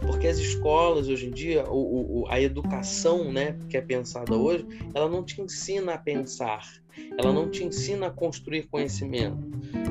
Porque 0.00 0.26
as 0.26 0.38
escolas 0.38 1.08
hoje 1.08 1.28
em 1.28 1.30
dia, 1.30 1.64
o, 1.70 2.22
o, 2.22 2.26
a 2.28 2.40
educação 2.40 3.30
né, 3.32 3.56
que 3.68 3.76
é 3.76 3.80
pensada 3.80 4.34
hoje, 4.36 4.66
ela 4.92 5.08
não 5.08 5.22
te 5.22 5.40
ensina 5.40 5.94
a 5.94 5.98
pensar, 5.98 6.66
ela 7.16 7.32
não 7.32 7.48
te 7.48 7.62
ensina 7.62 8.08
a 8.08 8.10
construir 8.10 8.64
conhecimento. 8.64 9.38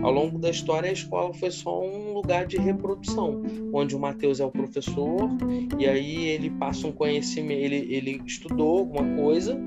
Ao 0.01 0.11
longo 0.11 0.37
da 0.37 0.49
história, 0.49 0.89
a 0.89 0.93
escola 0.93 1.33
foi 1.33 1.51
só 1.51 1.81
um 1.81 2.13
lugar 2.13 2.45
de 2.45 2.57
reprodução, 2.57 3.41
onde 3.71 3.95
o 3.95 3.99
Mateus 3.99 4.41
é 4.41 4.45
o 4.45 4.51
professor, 4.51 5.29
e 5.77 5.87
aí 5.87 6.27
ele 6.27 6.49
passa 6.49 6.87
um 6.87 6.91
conhecimento, 6.91 7.61
ele, 7.61 7.87
ele 7.89 8.21
estudou 8.25 8.79
alguma 8.79 9.15
coisa, 9.15 9.57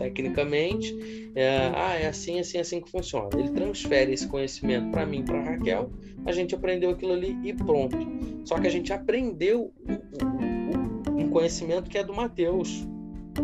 tecnicamente. 0.00 1.30
É, 1.34 1.70
ah, 1.74 1.94
é 1.94 2.06
assim, 2.06 2.40
assim, 2.40 2.58
assim 2.58 2.80
que 2.80 2.90
funciona. 2.90 3.28
Ele 3.34 3.50
transfere 3.50 4.12
esse 4.12 4.26
conhecimento 4.26 4.90
para 4.90 5.04
mim, 5.04 5.22
para 5.22 5.40
Raquel. 5.42 5.92
A 6.24 6.32
gente 6.32 6.54
aprendeu 6.54 6.90
aquilo 6.90 7.12
ali 7.12 7.36
e 7.44 7.52
pronto. 7.52 7.96
Só 8.44 8.58
que 8.58 8.66
a 8.66 8.70
gente 8.70 8.92
aprendeu 8.92 9.72
um 11.08 11.28
conhecimento 11.28 11.90
que 11.90 11.98
é 11.98 12.02
do 12.02 12.14
Mateus 12.14 12.86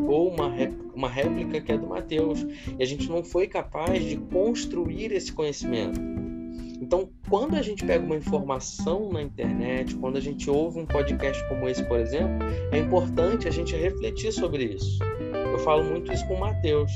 ou 0.09 0.29
uma 0.33 0.51
réplica, 0.51 0.85
uma 0.95 1.09
réplica 1.09 1.61
que 1.61 1.73
é 1.73 1.79
do 1.79 1.87
Mateus 1.87 2.45
e 2.79 2.83
a 2.83 2.87
gente 2.87 3.09
não 3.09 3.23
foi 3.23 3.47
capaz 3.47 4.03
de 4.03 4.17
construir 4.17 5.13
esse 5.13 5.33
conhecimento. 5.33 6.01
Então, 6.81 7.09
quando 7.29 7.55
a 7.55 7.63
gente 7.63 7.85
pega 7.85 8.05
uma 8.05 8.17
informação 8.17 9.11
na 9.11 9.23
internet, 9.23 9.95
quando 9.97 10.17
a 10.17 10.21
gente 10.21 10.49
ouve 10.51 10.79
um 10.79 10.87
podcast 10.87 11.43
como 11.49 11.69
esse, 11.69 11.83
por 11.85 11.99
exemplo, 11.99 12.47
é 12.71 12.79
importante 12.79 13.49
a 13.49 13.51
gente 13.51 13.75
refletir 13.75 14.33
sobre 14.33 14.65
isso. 14.65 14.99
Eu 15.57 15.63
falo 15.63 15.83
muito 15.85 16.13
isso 16.13 16.27
com 16.27 16.35
o 16.35 16.41
Matheus. 16.41 16.93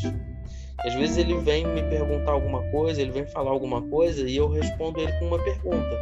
Às 0.81 0.94
vezes 0.94 1.16
ele 1.16 1.35
vem 1.38 1.66
me 1.66 1.83
perguntar 1.85 2.33
alguma 2.33 2.62
coisa, 2.70 3.01
ele 3.01 3.11
vem 3.11 3.27
falar 3.27 3.51
alguma 3.51 3.81
coisa 3.81 4.29
e 4.29 4.37
eu 4.37 4.49
respondo 4.49 5.01
ele 5.01 5.12
com 5.12 5.29
uma 5.29 5.38
pergunta. 5.38 5.99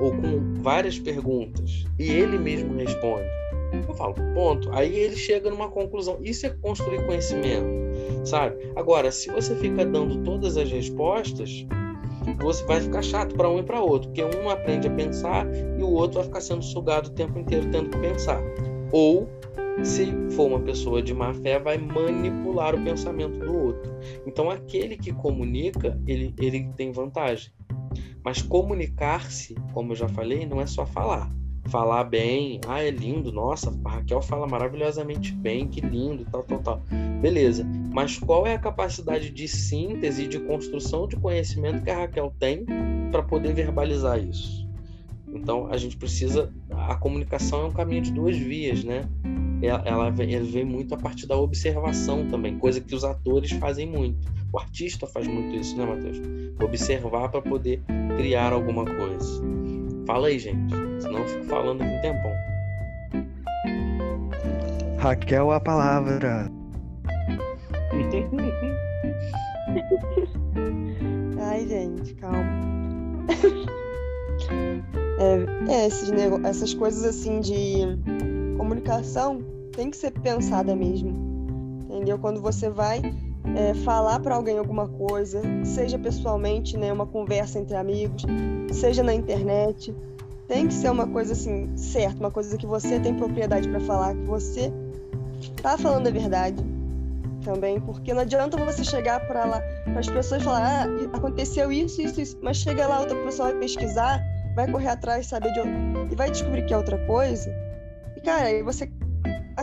Ou 0.00 0.10
com 0.10 0.60
várias 0.60 0.98
perguntas. 0.98 1.84
E 2.00 2.10
ele 2.10 2.36
mesmo 2.36 2.76
responde. 2.76 3.28
Eu 3.88 3.94
falo, 3.94 4.14
ponto. 4.34 4.72
Aí 4.72 4.92
ele 4.92 5.14
chega 5.14 5.48
numa 5.50 5.68
conclusão. 5.68 6.18
Isso 6.20 6.46
é 6.46 6.50
construir 6.50 7.06
conhecimento, 7.06 7.68
sabe? 8.24 8.72
Agora, 8.74 9.12
se 9.12 9.30
você 9.30 9.54
fica 9.54 9.86
dando 9.86 10.24
todas 10.24 10.56
as 10.56 10.68
respostas, 10.68 11.64
você 12.42 12.64
vai 12.64 12.80
ficar 12.80 13.02
chato 13.02 13.36
para 13.36 13.48
um 13.48 13.60
e 13.60 13.62
para 13.62 13.80
outro, 13.80 14.08
porque 14.08 14.24
um 14.24 14.50
aprende 14.50 14.88
a 14.88 14.90
pensar 14.90 15.46
e 15.78 15.82
o 15.82 15.92
outro 15.92 16.18
vai 16.18 16.24
ficar 16.24 16.40
sendo 16.40 16.64
sugado 16.64 17.08
o 17.08 17.12
tempo 17.12 17.38
inteiro 17.38 17.68
tendo 17.70 17.88
que 17.90 17.98
pensar. 17.98 18.40
Ou 18.90 19.28
se 19.82 20.12
for 20.30 20.46
uma 20.46 20.60
pessoa 20.60 21.02
de 21.02 21.14
má 21.14 21.32
fé, 21.32 21.58
vai 21.58 21.78
manipular 21.78 22.74
o 22.74 22.84
pensamento 22.84 23.38
do 23.38 23.54
outro. 23.54 23.92
Então, 24.26 24.50
aquele 24.50 24.96
que 24.96 25.12
comunica, 25.12 25.98
ele, 26.06 26.34
ele 26.38 26.70
tem 26.76 26.92
vantagem. 26.92 27.50
Mas 28.24 28.42
comunicar-se, 28.42 29.54
como 29.72 29.92
eu 29.92 29.96
já 29.96 30.08
falei, 30.08 30.46
não 30.46 30.60
é 30.60 30.66
só 30.66 30.84
falar. 30.84 31.30
falar 31.66 32.04
bem, 32.04 32.60
ah, 32.66 32.82
é 32.82 32.90
lindo, 32.90 33.32
nossa, 33.32 33.72
a 33.84 33.90
Raquel 33.90 34.20
fala 34.20 34.46
maravilhosamente 34.46 35.32
bem, 35.32 35.68
que 35.68 35.80
lindo, 35.80 36.26
tal, 36.30 36.42
tal, 36.42 36.58
tal. 36.58 36.82
Beleza. 37.20 37.66
Mas 37.92 38.18
qual 38.18 38.46
é 38.46 38.54
a 38.54 38.58
capacidade 38.58 39.30
de 39.30 39.48
síntese, 39.48 40.26
de 40.26 40.38
construção 40.40 41.06
de 41.06 41.16
conhecimento 41.16 41.82
que 41.82 41.90
a 41.90 41.98
Raquel 41.98 42.32
tem 42.38 42.64
para 43.10 43.22
poder 43.22 43.54
verbalizar 43.54 44.22
isso? 44.22 44.68
Então 45.32 45.68
a 45.70 45.76
gente 45.76 45.96
precisa. 45.96 46.52
A 46.70 46.96
comunicação 46.96 47.62
é 47.62 47.64
um 47.66 47.72
caminho 47.72 48.02
de 48.02 48.12
duas 48.12 48.36
vias, 48.36 48.84
né? 48.84 49.08
Ela, 49.62 49.82
ela, 49.84 50.10
vem 50.10 50.64
muito 50.64 50.94
a 50.94 50.96
partir 50.96 51.26
da 51.26 51.36
observação 51.36 52.26
também, 52.28 52.58
coisa 52.58 52.80
que 52.80 52.94
os 52.94 53.04
atores 53.04 53.50
fazem 53.52 53.86
muito. 53.86 54.26
O 54.52 54.58
artista 54.58 55.06
faz 55.06 55.26
muito 55.26 55.54
isso, 55.54 55.76
né, 55.76 55.84
Matheus? 55.84 56.18
Observar 56.62 57.28
para 57.28 57.42
poder 57.42 57.82
criar 58.16 58.52
alguma 58.52 58.84
coisa. 58.84 59.42
Fala 60.06 60.28
aí, 60.28 60.38
gente. 60.38 60.72
Senão 61.00 61.18
eu 61.18 61.28
fico 61.28 61.44
falando 61.44 61.82
aqui 61.82 61.92
um 61.92 62.00
tempão. 62.00 62.32
Raquel, 64.98 65.50
a 65.50 65.60
palavra. 65.60 66.50
Ai, 71.40 71.66
gente, 71.66 72.14
calma. 72.14 72.46
É, 75.20 75.44
é 75.70 75.86
esses 75.86 76.10
nego... 76.10 76.40
essas 76.46 76.72
coisas 76.72 77.04
assim 77.04 77.40
de 77.40 77.98
comunicação 78.56 79.49
tem 79.72 79.90
que 79.90 79.96
ser 79.96 80.12
pensada 80.12 80.74
mesmo. 80.74 81.10
Entendeu? 81.88 82.18
Quando 82.18 82.40
você 82.40 82.70
vai 82.70 83.00
é, 83.56 83.74
falar 83.74 84.20
para 84.20 84.34
alguém 84.34 84.58
alguma 84.58 84.88
coisa, 84.88 85.42
seja 85.64 85.98
pessoalmente, 85.98 86.76
né, 86.76 86.92
uma 86.92 87.06
conversa 87.06 87.58
entre 87.58 87.76
amigos, 87.76 88.24
seja 88.72 89.02
na 89.02 89.14
internet, 89.14 89.94
tem 90.46 90.66
que 90.66 90.74
ser 90.74 90.90
uma 90.90 91.06
coisa 91.06 91.32
assim 91.32 91.70
certa, 91.76 92.20
uma 92.20 92.30
coisa 92.30 92.56
que 92.56 92.66
você 92.66 92.98
tem 93.00 93.14
propriedade 93.14 93.68
para 93.68 93.80
falar, 93.80 94.14
que 94.14 94.24
você 94.24 94.72
tá 95.62 95.78
falando 95.78 96.08
a 96.08 96.10
verdade 96.10 96.62
também, 97.44 97.80
porque 97.80 98.12
não 98.12 98.20
adianta 98.20 98.56
você 98.64 98.84
chegar 98.84 99.26
para 99.26 99.44
lá, 99.44 99.60
para 99.84 100.00
as 100.00 100.08
pessoas 100.08 100.42
falar, 100.42 100.86
ah, 100.86 101.16
aconteceu 101.16 101.72
isso, 101.72 102.02
isso, 102.02 102.20
isso, 102.20 102.38
mas 102.42 102.58
chega 102.58 102.86
lá 102.86 103.00
outra 103.00 103.16
pessoa 103.24 103.50
vai 103.50 103.60
pesquisar, 103.60 104.22
vai 104.54 104.70
correr 104.70 104.88
atrás, 104.88 105.26
saber 105.26 105.52
de 105.52 105.60
onde, 105.60 106.12
e 106.12 106.16
vai 106.16 106.30
descobrir 106.30 106.66
que 106.66 106.74
é 106.74 106.76
outra 106.76 106.98
coisa. 107.06 107.50
E 108.16 108.20
cara, 108.20 108.46
aí 108.46 108.62
você 108.62 108.90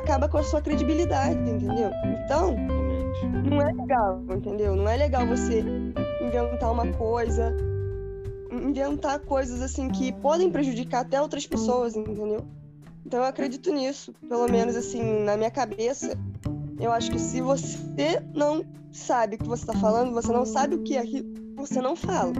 acaba 0.07 0.29
com 0.29 0.37
a 0.37 0.43
sua 0.43 0.61
credibilidade, 0.61 1.37
entendeu? 1.37 1.91
Então, 2.23 2.55
não 3.43 3.61
é 3.61 3.73
legal, 3.73 4.23
entendeu? 4.31 4.73
Não 4.73 4.87
é 4.87 4.95
legal 4.95 5.27
você 5.27 5.61
inventar 6.21 6.71
uma 6.71 6.87
coisa, 6.93 7.53
inventar 8.49 9.19
coisas 9.19 9.61
assim 9.61 9.89
que 9.89 10.13
podem 10.13 10.49
prejudicar 10.49 11.01
até 11.01 11.21
outras 11.21 11.45
pessoas, 11.45 11.97
entendeu? 11.97 12.45
Então 13.05 13.19
eu 13.19 13.25
acredito 13.25 13.69
nisso, 13.71 14.13
pelo 14.29 14.49
menos 14.49 14.77
assim, 14.77 15.23
na 15.23 15.35
minha 15.35 15.51
cabeça, 15.51 16.17
eu 16.79 16.91
acho 16.93 17.11
que 17.11 17.19
se 17.19 17.41
você 17.41 18.23
não 18.33 18.63
sabe 18.89 19.35
o 19.35 19.39
que 19.39 19.47
você 19.47 19.63
está 19.63 19.73
falando, 19.73 20.13
você 20.13 20.31
não 20.31 20.45
sabe 20.45 20.75
o 20.75 20.83
que 20.83 20.95
é 20.95 21.01
aquilo, 21.01 21.27
você 21.57 21.81
não 21.81 21.97
fala. 21.97 22.31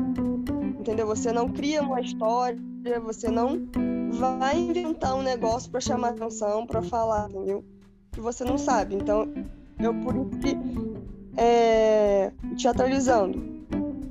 Entendeu? 0.80 1.06
Você 1.08 1.34
não 1.34 1.50
cria 1.50 1.82
uma 1.82 2.00
história, 2.00 2.58
você 3.04 3.30
não 3.30 3.68
vai 4.18 4.60
inventar 4.60 5.16
um 5.16 5.22
negócio 5.22 5.70
para 5.70 5.80
chamar 5.80 6.10
atenção, 6.10 6.66
para 6.66 6.82
falar, 6.82 7.30
entendeu? 7.30 7.64
Que 8.12 8.20
você 8.20 8.44
não 8.44 8.58
sabe. 8.58 8.96
Então, 8.96 9.32
eu 9.80 9.94
por 10.02 10.30
que 10.40 10.58
é, 11.38 12.32
teatralizando. 12.58 13.58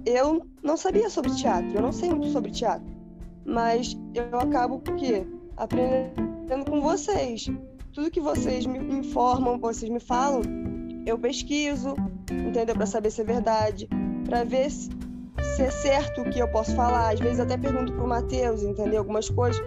Eu 0.05 0.47
não 0.63 0.77
sabia 0.77 1.11
sobre 1.11 1.35
teatro, 1.35 1.73
eu 1.75 1.83
não 1.83 1.93
sei 1.93 2.11
muito 2.11 2.29
sobre 2.29 2.53
teatro, 2.53 2.87
mas 3.45 3.97
eu 4.15 4.39
acabo 4.39 4.79
porque 4.79 5.27
aprendendo 5.57 6.71
com 6.71 6.81
vocês 6.81 7.51
tudo 7.97 8.11
que 8.11 8.21
vocês 8.21 8.67
me 8.67 8.79
informam, 8.99 9.59
vocês 9.59 9.91
me 9.91 9.99
falam, 9.99 10.43
eu 11.07 11.19
pesquiso, 11.19 11.95
entendeu? 12.31 12.75
Para 12.75 12.85
saber 12.85 13.11
se 13.11 13.23
é 13.23 13.25
verdade, 13.25 13.89
para 14.27 14.45
ver 14.45 14.71
se, 14.71 14.91
se, 15.57 15.63
é 15.63 15.71
certo 15.71 16.21
o 16.21 16.31
que 16.31 16.39
eu 16.39 16.49
posso 16.49 16.75
falar. 16.77 17.15
Às 17.15 17.21
vezes 17.21 17.41
até 17.41 17.57
pergunto 17.57 17.93
pro 17.93 18.07
Matheus, 18.07 18.63
entendeu? 18.63 18.99
Algumas 18.99 19.29
coisas, 19.29 19.61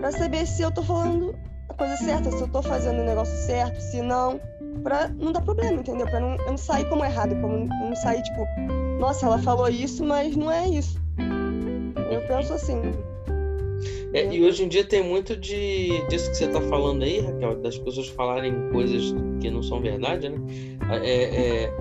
para 0.00 0.10
saber 0.12 0.46
se 0.46 0.62
eu 0.62 0.72
tô 0.72 0.82
falando 0.82 1.34
a 1.68 1.74
coisa 1.74 1.96
certa, 1.96 2.30
se 2.30 2.40
eu 2.40 2.48
tô 2.48 2.62
fazendo 2.62 3.00
o 3.00 3.04
negócio 3.04 3.36
certo, 3.46 3.80
se 3.80 4.00
não, 4.02 4.40
para 4.82 5.08
não 5.08 5.32
dar 5.32 5.42
problema, 5.42 5.80
entendeu? 5.80 6.06
Para 6.06 6.20
não, 6.20 6.36
eu 6.36 6.50
não 6.50 6.56
sair 6.56 6.88
como 6.88 7.04
errado, 7.04 7.34
como 7.40 7.66
não 7.66 7.94
sair 7.96 8.22
tipo, 8.22 8.46
nossa, 8.98 9.26
ela 9.26 9.38
falou 9.38 9.68
isso, 9.68 10.04
mas 10.04 10.36
não 10.36 10.50
é 10.50 10.68
isso. 10.68 11.00
Eu 12.10 12.20
penso 12.26 12.52
assim. 12.52 12.80
É, 14.12 14.26
e 14.32 14.44
hoje 14.44 14.64
em 14.64 14.68
dia 14.68 14.84
tem 14.84 15.02
muito 15.02 15.34
de 15.34 16.06
disso 16.08 16.30
que 16.30 16.36
você 16.36 16.44
está 16.44 16.60
falando 16.60 17.02
aí, 17.02 17.20
Raquel, 17.20 17.56
das 17.62 17.78
pessoas 17.78 18.08
falarem 18.08 18.70
coisas 18.70 19.14
que 19.40 19.50
não 19.50 19.62
são 19.62 19.80
verdade, 19.80 20.28
né? 20.28 20.38
É, 21.02 21.64
é, 21.64 21.72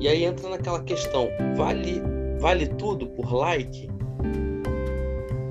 e 0.00 0.08
aí 0.08 0.24
entra 0.24 0.48
naquela 0.48 0.82
questão: 0.84 1.28
vale, 1.56 2.00
vale 2.44 2.66
tudo 2.66 3.06
por 3.06 3.32
like? 3.32 3.88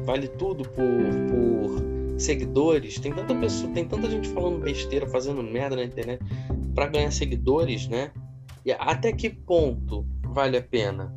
Vale 0.06 0.28
tudo 0.28 0.64
por, 0.64 0.86
por 1.32 2.20
seguidores? 2.20 3.00
Tem 3.00 3.12
tanta 3.12 3.34
pessoa, 3.34 3.74
tem 3.74 3.84
tanta 3.84 4.08
gente 4.08 4.30
falando 4.30 4.60
besteira, 4.60 5.08
fazendo 5.08 5.42
merda 5.42 5.76
na 5.76 5.84
internet 5.84 6.22
para 6.76 6.86
ganhar 6.86 7.10
seguidores, 7.10 7.88
né? 7.88 8.12
E 8.64 8.72
até 8.74 9.12
que 9.12 9.28
ponto 9.28 10.06
vale 10.22 10.56
a 10.56 10.62
pena? 10.62 11.12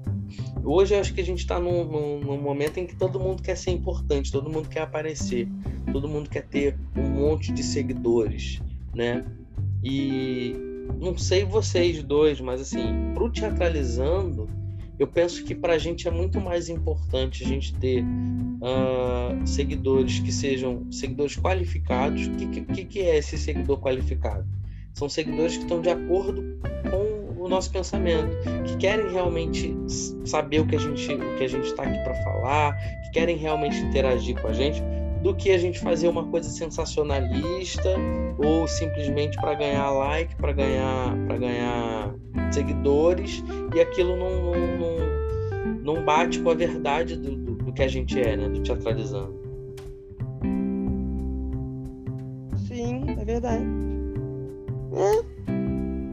Hoje 0.65 0.95
eu 0.95 1.01
acho 1.01 1.13
que 1.13 1.21
a 1.21 1.25
gente 1.25 1.41
está 1.41 1.61
num, 1.61 1.85
num, 1.85 2.21
num, 2.21 2.41
momento 2.41 2.79
em 2.79 2.87
que 2.87 2.97
todo 2.97 3.21
mundo 3.21 3.43
quer 3.43 3.55
ser 3.55 3.73
importante, 3.73 4.33
todo 4.33 4.49
mundo 4.49 4.71
quer 4.71 4.81
aparecer, 4.81 5.47
todo 5.93 6.09
mundo 6.09 6.31
quer 6.31 6.47
ter 6.47 6.75
um 6.97 7.03
monte 7.03 7.53
de 7.53 7.63
seguidores, 7.63 8.63
né? 8.95 9.27
E 9.85 10.57
não 10.99 11.19
sei 11.19 11.45
vocês 11.45 12.03
dois, 12.03 12.41
mas 12.41 12.63
assim, 12.63 13.13
pro 13.13 13.31
teatralizando, 13.31 14.49
eu 14.99 15.07
penso 15.07 15.45
que 15.45 15.55
para 15.55 15.75
a 15.75 15.79
gente 15.79 16.09
é 16.09 16.11
muito 16.11 16.41
mais 16.41 16.69
importante 16.69 17.45
a 17.45 17.47
gente 17.47 17.75
ter 17.75 18.03
uh, 18.03 19.47
seguidores 19.47 20.21
que 20.21 20.33
sejam 20.33 20.91
seguidores 20.91 21.37
qualificados. 21.37 22.27
O 22.27 22.31
que, 22.33 22.61
que, 22.63 22.85
que 22.85 23.01
é 23.01 23.19
esse 23.19 23.37
seguidor 23.37 23.79
qualificado? 23.79 24.47
São 24.95 25.09
seguidores 25.09 25.57
que 25.57 25.65
estão 25.65 25.83
de 25.83 25.91
acordo 25.91 26.43
com 26.91 27.43
o 27.43 27.49
nosso 27.49 27.71
pensamento, 27.71 28.35
que 28.65 28.77
querem 28.79 29.13
realmente 29.13 29.77
saber 30.25 30.61
o 30.61 30.67
que 30.67 30.77
a 30.77 30.79
gente 30.79 31.13
o 31.13 31.37
que 31.37 31.45
a 31.45 31.49
gente 31.49 31.67
está 31.67 31.83
aqui 31.83 31.99
para 32.03 32.15
falar, 32.23 32.77
que 33.05 33.11
querem 33.13 33.37
realmente 33.37 33.77
interagir 33.79 34.41
com 34.41 34.49
a 34.49 34.53
gente, 34.53 34.83
do 35.27 35.35
que 35.35 35.51
a 35.51 35.59
gente 35.59 35.81
fazer 35.81 36.07
uma 36.07 36.25
coisa 36.29 36.49
sensacionalista 36.49 37.97
ou 38.39 38.69
simplesmente 38.69 39.37
para 39.41 39.55
ganhar 39.55 39.91
like, 39.91 40.37
para 40.37 40.53
ganhar 40.53 41.17
para 41.27 41.37
ganhar 41.37 42.15
seguidores 42.53 43.43
e 43.75 43.81
aquilo 43.81 44.17
não, 44.17 44.31
não, 44.31 44.79
não, 44.79 45.95
não 45.97 46.05
bate 46.05 46.39
com 46.39 46.51
a 46.51 46.55
verdade 46.55 47.17
do, 47.17 47.35
do, 47.35 47.55
do, 47.57 47.73
que 47.73 47.83
a 47.83 47.89
gente 47.89 48.21
é, 48.21 48.37
né, 48.37 48.49
do 48.49 48.63
teatralizando. 48.63 49.35
Sim, 52.69 53.17
é 53.19 53.25
verdade. 53.25 53.65
É. 54.95 55.37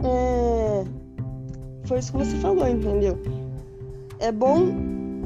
É 0.08 0.86
foi 1.86 2.00
isso 2.00 2.12
que 2.14 2.18
você 2.18 2.36
falou, 2.38 2.68
entendeu? 2.68 3.20
É 4.20 4.32
bom 4.32 4.74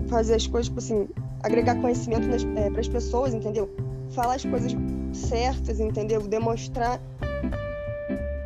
fazer 0.07 0.35
as 0.35 0.45
coisas, 0.45 0.67
tipo 0.67 0.79
assim, 0.79 1.07
agregar 1.43 1.75
conhecimento 1.75 2.27
é, 2.57 2.69
para 2.69 2.81
as 2.81 2.87
pessoas, 2.87 3.33
entendeu? 3.33 3.69
Falar 4.11 4.35
as 4.35 4.45
coisas 4.45 4.71
certas, 5.13 5.79
entendeu? 5.79 6.21
Demonstrar 6.21 6.99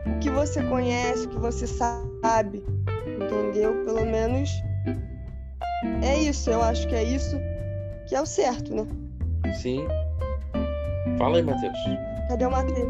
o 0.06 0.20
que 0.20 0.30
você 0.30 0.62
conhece, 0.64 1.26
o 1.26 1.30
que 1.30 1.40
você 1.40 1.68
sabe, 1.68 2.64
entendeu? 3.06 3.84
Pelo 3.86 4.06
menos 4.06 4.50
é 6.04 6.20
isso, 6.20 6.50
eu 6.50 6.62
acho 6.62 6.88
que 6.88 6.96
é 6.96 7.04
isso 7.04 7.38
que 8.08 8.16
é 8.16 8.22
o 8.22 8.26
certo, 8.26 8.76
né? 8.76 8.86
Sim. 9.54 9.88
Fala 11.18 11.38
aí, 11.38 11.44
Matheus. 11.44 11.78
Cadê 12.28 12.46
o 12.46 12.52
Matheus? 12.52 12.90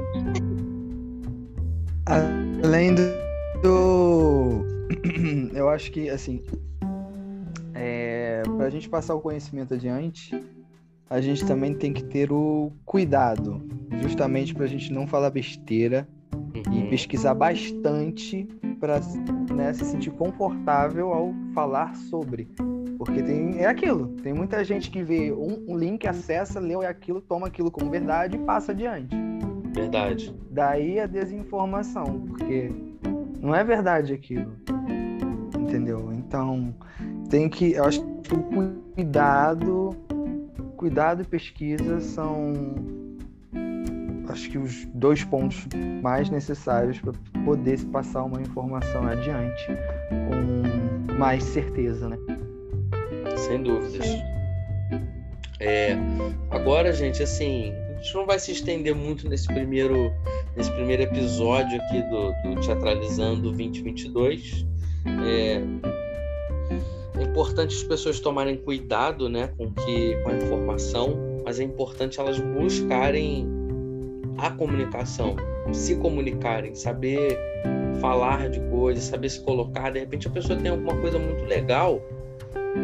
Além 2.64 2.96
do 2.96 4.66
eu 5.54 5.70
acho 5.70 5.92
que, 5.92 6.10
assim, 6.10 6.42
é, 7.82 8.44
para 8.58 8.68
a 8.68 8.70
gente 8.70 8.88
passar 8.88 9.16
o 9.16 9.20
conhecimento 9.20 9.74
adiante, 9.74 10.40
a 11.10 11.20
gente 11.20 11.44
também 11.44 11.74
tem 11.74 11.92
que 11.92 12.04
ter 12.04 12.32
o 12.32 12.72
cuidado, 12.86 13.60
justamente 14.04 14.54
para 14.54 14.66
a 14.66 14.68
gente 14.68 14.94
não 14.94 15.08
falar 15.08 15.32
besteira 15.32 16.08
e 16.72 16.78
uhum. 16.78 16.90
pesquisar 16.92 17.34
bastante 17.34 18.48
para 18.80 19.00
né, 19.54 19.74
se 19.74 19.84
sentir 19.86 20.12
confortável 20.12 21.12
ao 21.12 21.34
falar 21.56 21.96
sobre. 21.96 22.48
Porque 23.00 23.24
tem, 23.24 23.58
é 23.58 23.66
aquilo, 23.66 24.10
tem 24.22 24.32
muita 24.32 24.64
gente 24.64 24.92
que 24.92 25.02
vê 25.02 25.32
um, 25.32 25.66
um 25.68 25.76
link, 25.76 26.08
acessa, 26.08 26.60
leu 26.60 26.82
aquilo, 26.82 27.20
toma 27.20 27.48
aquilo 27.48 27.72
como 27.72 27.90
verdade 27.90 28.38
e 28.38 28.40
passa 28.40 28.74
adiante. 28.74 29.16
Verdade. 29.74 30.36
Daí 30.52 31.00
a 31.00 31.08
desinformação, 31.08 32.22
porque 32.28 32.72
não 33.42 33.56
é 33.56 33.64
verdade 33.64 34.14
aquilo 34.14 34.52
entendeu? 35.72 36.12
Então, 36.14 36.76
tem 37.32 37.48
que, 37.48 37.72
eu 37.72 37.86
acho 37.86 38.02
que 38.24 38.34
o 38.36 38.44
cuidado, 38.94 39.96
cuidado 40.76 41.22
e 41.22 41.26
pesquisa 41.26 42.02
são 42.02 42.54
acho 44.28 44.50
que 44.50 44.58
os 44.58 44.86
dois 44.94 45.24
pontos 45.24 45.66
mais 46.02 46.30
necessários 46.30 47.00
para 47.00 47.14
poder 47.44 47.80
se 47.80 47.86
passar 47.88 48.24
uma 48.24 48.42
informação 48.42 49.08
adiante 49.08 49.68
com 50.10 51.14
mais 51.14 51.44
certeza, 51.44 52.10
né? 52.10 52.18
Sem 53.38 53.64
dúvidas. 53.64 54.06
É, 55.60 55.96
agora, 56.50 56.92
gente, 56.94 57.24
assim, 57.24 57.74
a 57.96 58.02
gente 58.02 58.14
não 58.16 58.26
vai 58.26 58.40
se 58.40 58.52
estender 58.52 58.96
muito 58.96 59.30
nesse 59.30 59.48
primeiro, 59.48 60.12
nesse 60.56 60.72
primeiro 60.72 61.04
episódio 61.04 61.82
aqui 61.82 62.02
do, 62.04 62.56
do 62.56 62.62
Teatralizando 62.62 63.42
2022. 63.44 64.66
É, 65.24 65.62
é 65.88 66.11
importante 67.32 67.74
as 67.74 67.84
pessoas 67.84 68.20
tomarem 68.20 68.58
cuidado 68.58 69.30
né, 69.30 69.48
com, 69.58 69.72
que, 69.72 70.16
com 70.22 70.30
a 70.30 70.36
informação, 70.36 71.18
mas 71.46 71.60
é 71.60 71.64
importante 71.64 72.20
elas 72.20 72.38
buscarem 72.40 73.48
a 74.38 74.52
comunicação, 74.52 75.38
se 75.72 75.96
comunicarem, 75.96 76.76
saber 76.76 77.40
falar 78.02 78.50
de 78.50 78.60
coisas, 78.70 79.06
saber 79.06 79.30
se 79.30 79.40
colocar. 79.42 79.92
De 79.92 80.00
repente 80.00 80.28
a 80.28 80.30
pessoa 80.32 80.60
tem 80.60 80.72
alguma 80.72 80.96
coisa 80.98 81.18
muito 81.18 81.46
legal 81.46 82.02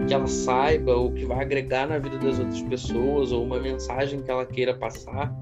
que 0.07 0.13
ela 0.13 0.27
saiba 0.27 0.93
ou 0.93 1.11
que 1.11 1.25
vai 1.25 1.41
agregar 1.41 1.87
na 1.87 1.97
vida 1.97 2.17
das 2.17 2.39
outras 2.39 2.61
pessoas 2.61 3.31
ou 3.33 3.43
uma 3.43 3.59
mensagem 3.59 4.21
que 4.21 4.31
ela 4.31 4.45
queira 4.45 4.73
passar 4.73 5.37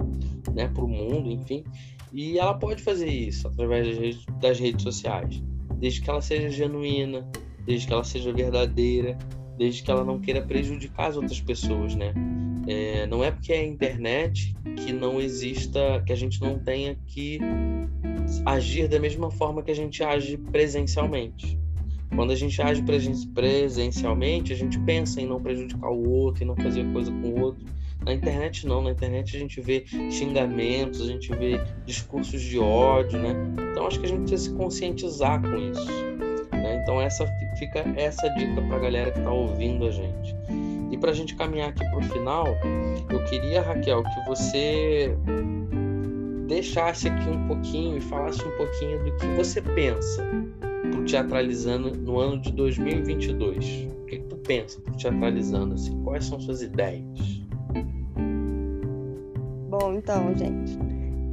né, 0.54 0.68
para 0.74 0.84
o 0.84 0.88
mundo, 0.88 1.30
enfim. 1.30 1.64
E 2.12 2.40
ela 2.40 2.56
pode 2.56 2.82
fazer 2.82 3.10
isso 3.10 3.48
através 3.48 4.26
das 4.42 4.60
redes, 4.60 4.82
sociais, 4.82 5.44
desde 5.76 6.02
que 6.02 6.10
ela 6.10 6.22
seja 6.22 6.50
genuína, 6.50 7.28
desde 7.66 7.88
que 7.88 7.94
ela 7.94 8.04
seja 8.04 8.32
verdadeira, 8.32 9.18
desde 9.58 9.84
que 9.84 9.92
ela 9.92 10.04
não 10.04 10.20
queira 10.20 10.42
prejudicar 10.42 11.10
as 11.10 11.16
outras 11.16 11.40
pessoas, 11.40 11.96
né? 11.96 12.14
É, 12.68 13.06
não 13.08 13.24
é 13.24 13.32
porque 13.32 13.54
é 13.54 13.66
internet 13.66 14.56
que 14.78 14.92
não 14.92 15.22
exista, 15.22 16.04
que 16.06 16.12
a 16.12 16.16
gente 16.16 16.42
não 16.42 16.58
tenha 16.58 16.98
que 17.06 17.40
agir 18.46 18.88
da 18.88 19.00
mesma 19.00 19.30
forma 19.30 19.62
que 19.62 19.72
a 19.72 19.76
gente 19.76 20.04
age 20.04 20.38
presencialmente. 20.38 21.60
Quando 22.16 22.32
a 22.32 22.36
gente 22.36 22.62
age 22.62 22.84
presencialmente, 23.34 24.54
a 24.54 24.56
gente 24.56 24.80
pensa 24.80 25.22
em 25.22 25.28
não 25.28 25.42
prejudicar 25.42 25.90
o 25.90 26.10
outro, 26.10 26.44
em 26.44 26.48
não 26.48 26.56
fazer 26.56 26.86
coisa 26.92 27.12
com 27.12 27.30
o 27.30 27.42
outro. 27.42 27.66
Na 28.04 28.14
internet 28.14 28.68
não, 28.68 28.82
na 28.82 28.92
internet 28.92 29.36
a 29.36 29.40
gente 29.40 29.60
vê 29.60 29.84
xingamentos, 30.12 31.02
a 31.02 31.08
gente 31.08 31.34
vê 31.36 31.60
discursos 31.86 32.42
de 32.42 32.60
ódio, 32.60 33.20
né? 33.20 33.34
Então 33.72 33.88
acho 33.88 34.00
que 34.00 34.06
a 34.06 34.10
gente 34.10 34.22
precisa 34.22 34.50
se 34.50 34.56
conscientizar 34.56 35.42
com 35.42 35.58
isso. 35.58 35.88
Né? 36.52 36.82
Então 36.82 37.02
essa 37.02 37.26
fica 37.58 37.80
essa 37.96 38.30
dica 38.32 38.62
para 38.62 38.76
a 38.76 38.80
galera 38.80 39.12
que 39.12 39.20
está 39.20 39.32
ouvindo 39.32 39.86
a 39.86 39.92
gente. 39.92 40.36
E 40.92 40.98
para 40.98 41.12
a 41.12 41.14
gente 41.14 41.36
caminhar 41.36 41.70
aqui 41.70 41.84
para 41.90 42.00
o 42.00 42.04
final, 42.04 42.48
eu 43.10 43.24
queria, 43.26 43.62
Raquel, 43.62 44.04
que 44.04 44.30
você 44.30 45.18
deixasse 46.48 47.08
aqui 47.08 47.30
um 47.30 47.48
pouquinho 47.48 47.98
e 47.98 48.02
falasse 48.02 48.42
um 48.46 48.52
pouquinho 48.58 49.04
do 49.04 49.12
que 49.18 49.28
você 49.36 49.62
pensa 49.62 50.26
pro 50.92 51.04
Teatralizando 51.06 51.96
no 51.98 52.20
ano 52.20 52.40
de 52.40 52.52
2022. 52.52 53.88
O 54.02 54.06
que, 54.06 54.18
que 54.20 54.26
tu 54.26 54.38
pensa 54.38 54.80
pro 54.82 54.96
Teatralizando? 54.96 55.74
Assim? 55.74 56.02
Quais 56.04 56.26
são 56.26 56.40
suas 56.40 56.62
ideias? 56.62 57.42
Bom, 59.70 59.96
então, 59.96 60.34
gente, 60.38 60.78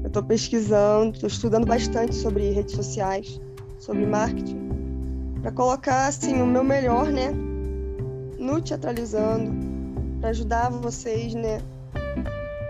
eu 0.02 0.08
estou 0.08 0.22
pesquisando, 0.22 1.14
estou 1.14 1.28
estudando 1.28 1.66
bastante 1.66 2.14
sobre 2.14 2.50
redes 2.50 2.74
sociais, 2.74 3.40
sobre 3.78 4.06
marketing, 4.06 4.61
para 5.42 5.50
colocar 5.50 6.06
assim 6.06 6.40
o 6.40 6.46
meu 6.46 6.62
melhor, 6.62 7.06
né, 7.06 7.32
no 8.38 8.62
Teatralizando, 8.62 9.50
para 10.20 10.30
ajudar 10.30 10.70
vocês, 10.70 11.34
né, 11.34 11.58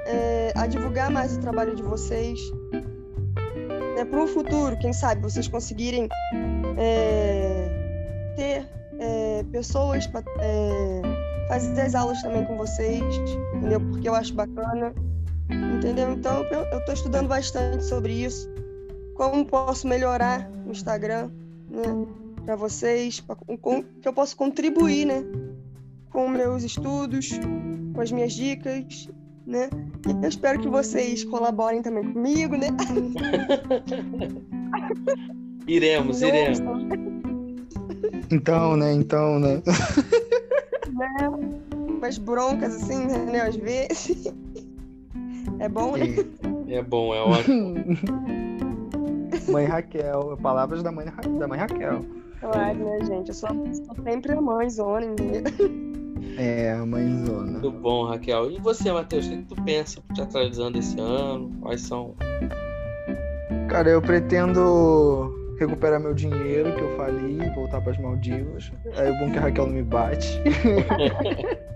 é, 0.07 0.53
a 0.57 0.67
divulgar 0.67 1.11
mais 1.11 1.37
o 1.37 1.41
trabalho 1.41 1.77
de 1.77 1.83
vocês, 1.83 2.41
né, 3.95 4.05
para 4.07 4.21
um 4.21 4.27
futuro, 4.27 4.77
quem 4.79 4.93
sabe 4.93 5.21
vocês 5.21 5.47
conseguirem 5.47 6.09
é, 6.79 7.69
ter 8.37 8.67
é, 8.99 9.45
pessoas 9.53 10.07
para 10.07 10.25
é, 10.41 11.03
fazer 11.49 11.79
as 11.83 11.95
aulas 11.95 12.23
também 12.23 12.45
com 12.47 12.57
vocês, 12.57 13.03
entendeu? 13.55 13.81
Porque 13.81 14.09
eu 14.09 14.15
acho 14.15 14.33
bacana, 14.33 14.95
entendeu? 15.77 16.13
Então 16.13 16.43
eu 16.45 16.79
estou 16.79 16.95
estudando 16.95 17.29
bastante 17.29 17.85
sobre 17.85 18.13
isso, 18.13 18.49
como 19.15 19.45
posso 19.45 19.87
melhorar 19.87 20.51
o 20.67 20.71
Instagram, 20.71 21.31
né? 21.69 22.07
Para 22.45 22.57
vocês, 22.57 23.21
pra, 23.21 23.37
com, 23.37 23.83
que 23.83 24.09
eu 24.09 24.13
posso 24.13 24.37
contribuir, 24.37 25.07
né? 25.07 25.25
Com 26.11 26.29
meus 26.29 26.63
estudos, 26.63 27.31
com 27.95 28.01
as 28.01 28.11
minhas 28.11 28.33
dicas, 28.33 29.09
né? 29.47 29.71
E 30.07 30.11
eu 30.25 30.29
espero 30.29 30.61
que 30.61 30.69
vocês 30.69 31.25
colaborem 31.25 31.83
também 31.83 32.13
comigo, 32.13 32.57
né? 32.57 32.69
Iremos, 35.67 36.23
iremos. 36.23 36.61
Então, 38.31 38.77
né? 38.77 38.93
Então, 38.93 39.39
né? 39.39 39.63
né? 40.93 41.29
Umas 41.75 42.19
broncas 42.19 42.75
assim, 42.75 43.07
né? 43.07 43.43
Às 43.43 43.57
vezes. 43.57 44.33
É 45.59 45.69
bom, 45.69 45.97
né? 45.97 46.07
É 46.69 46.83
bom, 46.83 47.15
é 47.15 47.21
ótimo. 47.21 47.75
mãe 49.53 49.67
Raquel, 49.67 50.39
palavras 50.43 50.83
da 50.83 50.91
mãe, 50.91 51.07
da 51.39 51.47
mãe 51.47 51.59
Raquel. 51.59 52.05
Claro, 52.43 52.79
né, 52.85 53.05
gente? 53.05 53.29
Eu 53.29 53.35
sou, 53.35 53.49
sou 53.51 54.05
sempre 54.05 54.33
a 54.33 54.41
mãezona, 54.41 55.07
entendeu? 55.07 55.43
É, 56.37 56.73
a 56.73 56.85
mãezona. 56.85 57.53
Muito 57.53 57.71
bom, 57.71 58.05
Raquel. 58.05 58.51
E 58.51 58.59
você, 58.59 58.91
Matheus, 58.91 59.27
o 59.27 59.31
que 59.31 59.43
tu 59.45 59.55
pensa 59.63 60.01
teatralizando 60.15 60.79
esse 60.79 60.99
ano? 60.99 61.51
Quais 61.61 61.83
são? 61.83 62.17
Cara, 63.69 63.91
eu 63.91 64.03
pretendo 64.03 65.33
recuperar 65.59 66.01
meu 66.01 66.13
dinheiro 66.13 66.75
que 66.75 66.81
eu 66.81 66.97
falei, 66.97 67.39
voltar 67.55 67.81
para 67.81 67.93
as 67.93 67.99
Maldivas. 67.99 68.73
Aí 68.97 69.11
o 69.11 69.19
bom 69.19 69.31
que 69.31 69.39
a 69.39 69.43
Raquel 69.43 69.67
não 69.67 69.75
me 69.75 69.83
bate. 69.83 70.43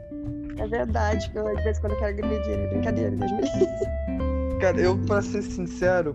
É 0.59 0.67
verdade, 0.67 1.31
que 1.31 1.39
eu 1.39 1.47
às 1.47 1.63
vezes 1.63 1.79
quando 1.79 1.93
eu 1.93 1.99
quero 1.99 2.13
agredir 2.13 2.69
brincadeira, 2.71 3.11
Deus 3.11 3.31
me 3.31 4.59
Cara, 4.59 4.81
eu, 4.81 4.97
pra 4.97 5.21
ser 5.21 5.43
sincero, 5.43 6.15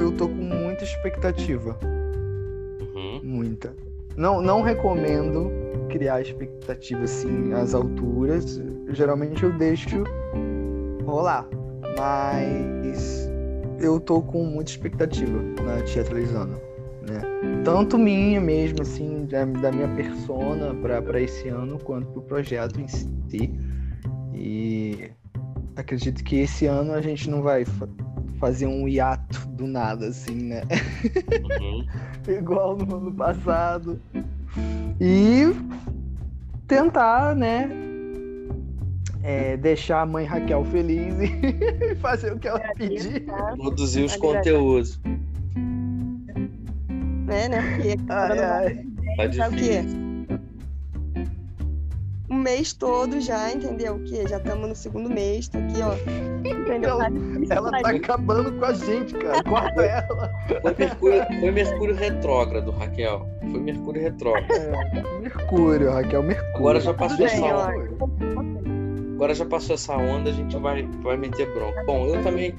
eu 0.00 0.10
tô 0.16 0.26
com 0.26 0.34
muita 0.34 0.82
expectativa. 0.82 1.78
Muita. 3.40 3.74
Não, 4.16 4.42
não 4.42 4.60
recomendo 4.60 5.50
criar 5.88 6.20
expectativa 6.20 7.04
assim 7.04 7.52
às 7.54 7.74
alturas. 7.74 8.60
Geralmente 8.90 9.44
eu 9.44 9.52
deixo 9.56 10.04
rolar. 11.04 11.48
Mas 11.98 13.30
eu 13.80 13.98
tô 13.98 14.20
com 14.20 14.44
muita 14.44 14.70
expectativa 14.70 15.40
na 15.64 15.82
teatralizando 15.82 16.60
né? 17.10 17.20
Tanto 17.64 17.98
minha 17.98 18.40
mesmo, 18.40 18.82
assim, 18.82 19.26
da, 19.26 19.44
da 19.44 19.72
minha 19.72 19.88
persona 19.88 20.74
para 20.74 21.20
esse 21.20 21.48
ano, 21.48 21.78
quanto 21.78 22.06
pro 22.08 22.22
projeto 22.22 22.80
em 22.80 22.88
si. 22.88 23.52
E 24.34 25.10
acredito 25.76 26.22
que 26.22 26.40
esse 26.40 26.66
ano 26.66 26.92
a 26.92 27.00
gente 27.00 27.28
não 27.28 27.42
vai 27.42 27.64
fazer 28.40 28.66
um 28.66 28.88
hiato 28.88 29.46
do 29.50 29.66
nada, 29.66 30.08
assim, 30.08 30.34
né? 30.34 30.62
Uhum. 31.60 31.86
Igual 32.26 32.76
no 32.76 32.96
ano 32.96 33.12
passado. 33.12 34.00
E 35.00 35.54
tentar, 36.66 37.36
né? 37.36 37.70
É, 39.22 39.56
deixar 39.58 40.00
a 40.00 40.06
mãe 40.06 40.24
Raquel 40.24 40.64
feliz 40.64 41.14
e 41.20 41.94
fazer 42.00 42.32
o 42.32 42.38
que 42.38 42.48
ela 42.48 42.58
pedir. 42.74 43.26
Produzir 43.56 44.04
os 44.04 44.16
conteúdos 44.16 44.98
né, 47.30 47.48
né? 47.48 47.74
Porque 47.76 47.96
ai, 48.08 48.38
ai. 48.38 48.86
Tá 49.16 49.32
sabe 49.32 49.99
o? 52.30 52.34
Um 52.34 52.38
mês 52.38 52.72
todo 52.72 53.20
já, 53.20 53.52
entendeu? 53.52 53.96
O 53.96 54.04
quê? 54.04 54.24
Já 54.28 54.38
estamos 54.38 54.68
no 54.68 54.74
segundo 54.74 55.10
mês, 55.10 55.48
tô 55.48 55.58
aqui, 55.58 55.80
ó. 55.82 55.94
Entendeu? 56.48 56.90
Ela, 56.90 57.10
ela 57.50 57.82
tá 57.82 57.90
acabando 57.90 58.52
com 58.52 58.64
a 58.64 58.72
gente, 58.72 59.14
cara. 59.14 59.42
Corta 59.48 59.82
ela. 59.82 60.32
Foi 60.62 60.74
Mercúrio, 60.78 61.26
foi 61.40 61.50
Mercúrio 61.50 61.94
retrógrado, 61.94 62.70
Raquel. 62.70 63.28
Foi 63.40 63.60
Mercúrio 63.60 64.02
retrógrado. 64.02 64.52
É, 64.52 65.20
Mercúrio, 65.20 65.90
Raquel, 65.90 66.22
Mercúrio. 66.22 66.56
Agora 66.56 66.80
já 66.80 66.94
passou 66.94 67.26
essa 67.26 67.44
onda. 67.44 68.50
Agora 69.14 69.34
já 69.34 69.44
passou 69.44 69.74
essa 69.74 69.96
onda, 69.96 70.30
a 70.30 70.32
gente 70.32 70.56
vai, 70.56 70.82
vai 71.02 71.16
meter 71.16 71.52
bronca. 71.52 71.84
Bom, 71.84 72.06
eu 72.06 72.22
também, 72.22 72.54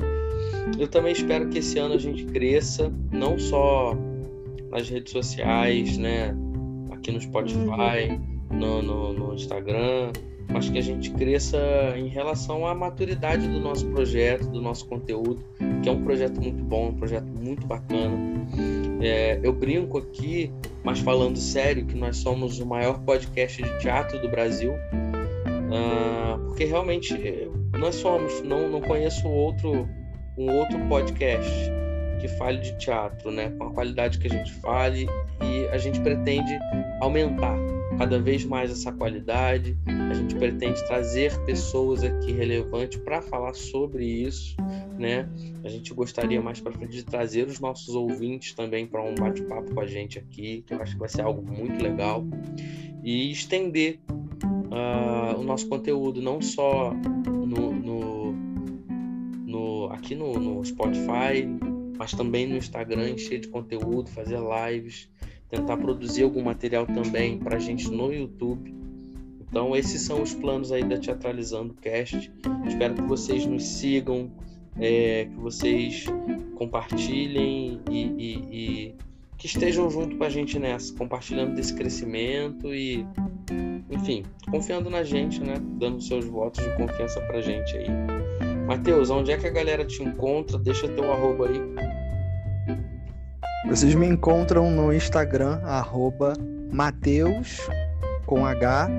eu 0.77 0.87
também 0.87 1.11
espero 1.11 1.49
que 1.49 1.57
esse 1.57 1.79
ano 1.79 1.95
a 1.95 1.97
gente 1.97 2.23
cresça, 2.25 2.93
não 3.11 3.39
só 3.39 3.97
nas 4.69 4.87
redes 4.87 5.11
sociais, 5.11 5.97
né? 5.97 6.35
Aqui 6.91 7.11
no 7.11 7.19
Spotify, 7.19 8.19
no, 8.51 8.81
no, 8.81 9.13
no 9.13 9.33
Instagram, 9.33 10.11
mas 10.51 10.69
que 10.69 10.77
a 10.77 10.81
gente 10.81 11.11
cresça 11.11 11.57
em 11.95 12.07
relação 12.07 12.65
à 12.65 12.75
maturidade 12.75 13.47
do 13.47 13.59
nosso 13.59 13.85
projeto, 13.87 14.47
do 14.47 14.61
nosso 14.61 14.85
conteúdo, 14.87 15.43
que 15.81 15.89
é 15.89 15.91
um 15.91 16.03
projeto 16.03 16.41
muito 16.41 16.63
bom, 16.63 16.89
um 16.89 16.95
projeto 16.95 17.25
muito 17.25 17.65
bacana. 17.65 18.17
É, 19.01 19.39
eu 19.41 19.53
brinco 19.53 19.97
aqui, 19.97 20.51
mas 20.83 20.99
falando 20.99 21.37
sério, 21.37 21.85
que 21.85 21.95
nós 21.95 22.17
somos 22.17 22.59
o 22.59 22.65
maior 22.65 22.99
podcast 22.99 23.61
de 23.61 23.79
teatro 23.79 24.21
do 24.21 24.29
Brasil, 24.29 24.73
uh, 24.73 26.39
porque 26.47 26.65
realmente 26.65 27.49
nós 27.79 27.95
somos. 27.95 28.41
Não, 28.43 28.69
não 28.69 28.81
conheço 28.81 29.27
outro 29.27 29.87
um 30.37 30.49
outro 30.57 30.79
podcast 30.87 31.51
que 32.19 32.27
fale 32.27 32.59
de 32.59 32.77
teatro, 32.77 33.31
né? 33.31 33.51
Com 33.57 33.65
a 33.65 33.73
qualidade 33.73 34.19
que 34.19 34.27
a 34.27 34.29
gente 34.29 34.51
fale 34.53 35.07
e 35.41 35.67
a 35.67 35.77
gente 35.77 35.99
pretende 35.99 36.57
aumentar 37.01 37.57
cada 38.01 38.17
vez 38.17 38.43
mais 38.43 38.71
essa 38.71 38.91
qualidade. 38.91 39.77
A 40.09 40.13
gente 40.15 40.33
pretende 40.33 40.83
trazer 40.87 41.37
pessoas 41.45 42.03
aqui 42.03 42.31
relevantes 42.31 42.97
para 42.97 43.21
falar 43.21 43.53
sobre 43.53 44.03
isso, 44.03 44.55
né? 44.97 45.29
A 45.63 45.69
gente 45.69 45.93
gostaria 45.93 46.41
mais 46.41 46.59
para 46.59 46.71
frente 46.71 46.93
de 46.93 47.05
trazer 47.05 47.47
os 47.47 47.59
nossos 47.59 47.93
ouvintes 47.93 48.55
também 48.55 48.87
para 48.87 49.03
um 49.03 49.13
bate-papo 49.13 49.75
com 49.75 49.81
a 49.81 49.85
gente 49.85 50.17
aqui, 50.17 50.63
que 50.65 50.73
eu 50.73 50.81
acho 50.81 50.93
que 50.93 50.99
vai 50.99 51.09
ser 51.09 51.21
algo 51.21 51.43
muito 51.43 51.79
legal 51.79 52.25
e 53.03 53.31
estender 53.31 53.99
uh, 54.11 55.39
o 55.39 55.43
nosso 55.43 55.69
conteúdo 55.69 56.23
não 56.23 56.41
só 56.41 56.91
no, 56.91 57.71
no, 57.71 58.31
no 59.45 59.91
aqui 59.91 60.15
no, 60.15 60.39
no 60.39 60.65
Spotify, 60.65 61.45
mas 61.99 62.13
também 62.13 62.47
no 62.47 62.57
Instagram, 62.57 63.11
encher 63.11 63.41
de 63.41 63.47
conteúdo, 63.47 64.09
fazer 64.09 64.39
lives 64.39 65.07
tentar 65.51 65.75
produzir 65.75 66.23
algum 66.23 66.41
material 66.41 66.87
também 66.87 67.37
para 67.37 67.57
a 67.57 67.59
gente 67.59 67.91
no 67.91 68.11
YouTube. 68.11 68.73
Então, 69.41 69.75
esses 69.75 70.01
são 70.01 70.21
os 70.21 70.33
planos 70.33 70.71
aí 70.71 70.81
da 70.81 70.97
Teatralizando 70.97 71.73
Cast. 71.73 72.31
Espero 72.65 72.93
que 72.95 73.01
vocês 73.01 73.45
nos 73.45 73.65
sigam, 73.65 74.31
é, 74.79 75.25
que 75.25 75.35
vocês 75.35 76.05
compartilhem 76.55 77.81
e, 77.91 78.01
e, 78.01 78.33
e, 78.51 78.95
que 79.37 79.47
estejam 79.47 79.89
junto 79.89 80.15
com 80.15 80.23
a 80.23 80.29
gente 80.29 80.57
nessa, 80.57 80.95
compartilhando 80.95 81.53
desse 81.53 81.73
crescimento 81.73 82.73
e, 82.73 83.05
enfim, 83.89 84.23
confiando 84.49 84.89
na 84.89 85.03
gente, 85.03 85.41
né? 85.41 85.55
Dando 85.77 86.01
seus 86.01 86.23
votos 86.23 86.63
de 86.63 86.73
confiança 86.77 87.19
pra 87.21 87.41
gente 87.41 87.75
aí. 87.75 87.87
Matheus, 88.65 89.09
onde 89.09 89.33
é 89.33 89.37
que 89.37 89.47
a 89.47 89.51
galera 89.51 89.83
te 89.83 90.01
encontra? 90.01 90.57
Deixa 90.57 90.87
teu 90.87 91.11
arroba 91.11 91.49
aí. 91.49 92.00
Vocês 93.67 93.93
me 93.93 94.07
encontram 94.07 94.71
no 94.71 94.91
Instagram, 94.91 95.59
arroba 95.63 96.33
Mateus 96.71 97.59
com 98.25 98.45
H 98.45 98.89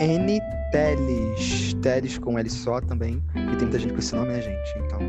N 0.00 0.40
Teles. 0.70 1.74
Teles 1.82 2.16
com 2.18 2.38
L 2.38 2.48
só 2.48 2.80
também. 2.80 3.22
E 3.34 3.56
tem 3.56 3.66
muita 3.66 3.78
gente 3.78 3.92
com 3.92 3.98
esse 3.98 4.14
nome, 4.14 4.28
né, 4.28 4.40
gente? 4.40 4.78
Então. 4.84 5.00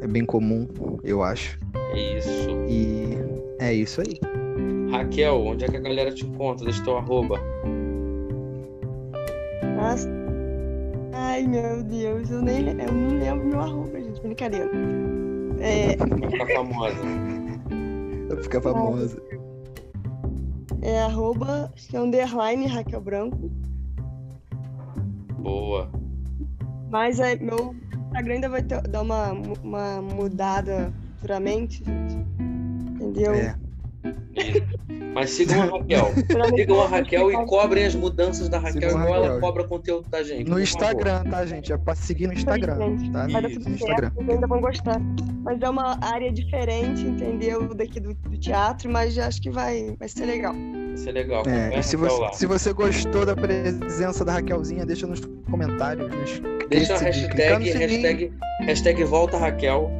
É 0.00 0.06
bem 0.06 0.24
comum, 0.24 0.66
eu 1.02 1.22
acho. 1.22 1.58
É 1.92 2.18
isso. 2.18 2.50
E 2.68 3.18
é 3.58 3.72
isso 3.74 4.00
aí. 4.00 4.18
Raquel, 4.90 5.44
onde 5.44 5.64
é 5.64 5.68
que 5.68 5.76
a 5.76 5.80
galera 5.80 6.12
te 6.12 6.24
encontra? 6.24 6.64
Deixa 6.64 6.84
teu 6.84 6.98
arroba. 6.98 7.40
Nossa. 9.76 10.08
Ai, 11.12 11.46
meu 11.46 11.82
Deus, 11.82 12.30
eu 12.30 12.42
nem 12.42 12.68
eu 12.68 12.92
não 12.92 13.18
lembro 13.18 13.46
meu 13.46 13.60
arroba, 13.60 14.00
gente. 14.00 14.20
Brincadeira. 14.20 14.70
É... 15.60 15.96
Tá 15.96 16.46
famosa. 16.54 16.96
Fica 18.40 18.60
famosa. 18.60 19.20
É 20.80 21.02
arroba, 21.02 21.72
underline 21.94 22.66
Raquel 22.66 23.00
Branco. 23.00 23.50
Boa. 25.38 25.90
Mas 26.90 27.20
é, 27.20 27.36
meu 27.36 27.74
Instagram 28.06 28.34
ainda 28.34 28.48
vai 28.48 28.62
ter, 28.62 28.80
dar 28.82 29.02
uma, 29.02 29.32
uma 29.62 30.02
mudada 30.02 30.92
futuramente, 31.16 31.84
gente. 31.84 32.16
Entendeu? 32.94 33.34
É. 33.34 33.56
Mas 35.14 35.30
sigam 35.30 35.62
a 35.62 35.66
Raquel. 35.66 36.12
sigam 36.56 36.82
a 36.82 36.88
Raquel 36.88 37.30
e 37.32 37.46
cobrem 37.46 37.84
as 37.84 37.94
mudanças 37.94 38.48
da 38.48 38.58
Raquel 38.58 38.90
Sigam 38.90 39.04
igual 39.04 39.24
ela 39.24 39.40
cobra 39.40 39.64
conteúdo 39.64 40.08
da 40.08 40.22
gente. 40.22 40.48
No 40.48 40.60
Instagram, 40.60 41.24
tá, 41.24 41.44
gente? 41.44 41.72
É 41.72 41.76
pra 41.76 41.94
seguir 41.94 42.26
no 42.26 42.32
Instagram, 42.32 42.96
tá? 43.12 43.26
Vai 43.26 43.42
dar 43.42 43.50
Isso, 43.50 43.60
tudo 43.60 43.70
no 43.70 43.78
certo, 43.78 44.14
vocês 44.14 44.28
ainda 44.30 44.46
vão 44.46 44.60
gostar. 44.60 45.00
Mas 45.42 45.60
é 45.60 45.68
uma 45.68 45.98
área 46.00 46.32
diferente, 46.32 47.02
entendeu? 47.02 47.74
Daqui 47.74 48.00
do, 48.00 48.14
do 48.14 48.38
teatro, 48.38 48.90
mas 48.90 49.14
já 49.14 49.26
acho 49.26 49.40
que 49.42 49.50
vai, 49.50 49.94
vai 49.98 50.08
ser 50.08 50.26
legal. 50.26 50.54
favor. 50.54 50.94
Isso 50.94 51.08
é 51.08 51.12
legal. 51.12 51.42
É, 51.46 51.78
e 51.78 51.82
se 51.82 51.96
você, 51.96 52.20
lá. 52.20 52.32
se 52.32 52.46
você 52.46 52.72
gostou 52.72 53.26
da 53.26 53.34
presença 53.34 54.24
da 54.24 54.32
Raquelzinha, 54.32 54.84
deixa 54.86 55.06
nos 55.06 55.20
comentários. 55.50 56.08
Não 56.10 56.68
Deixa 56.68 56.94
a 56.94 56.98
hashtag, 56.98 57.70
sininho. 57.70 57.78
hashtag, 57.78 58.32
hashtag 58.60 59.04
volta 59.04 59.36
Raquel 59.36 59.90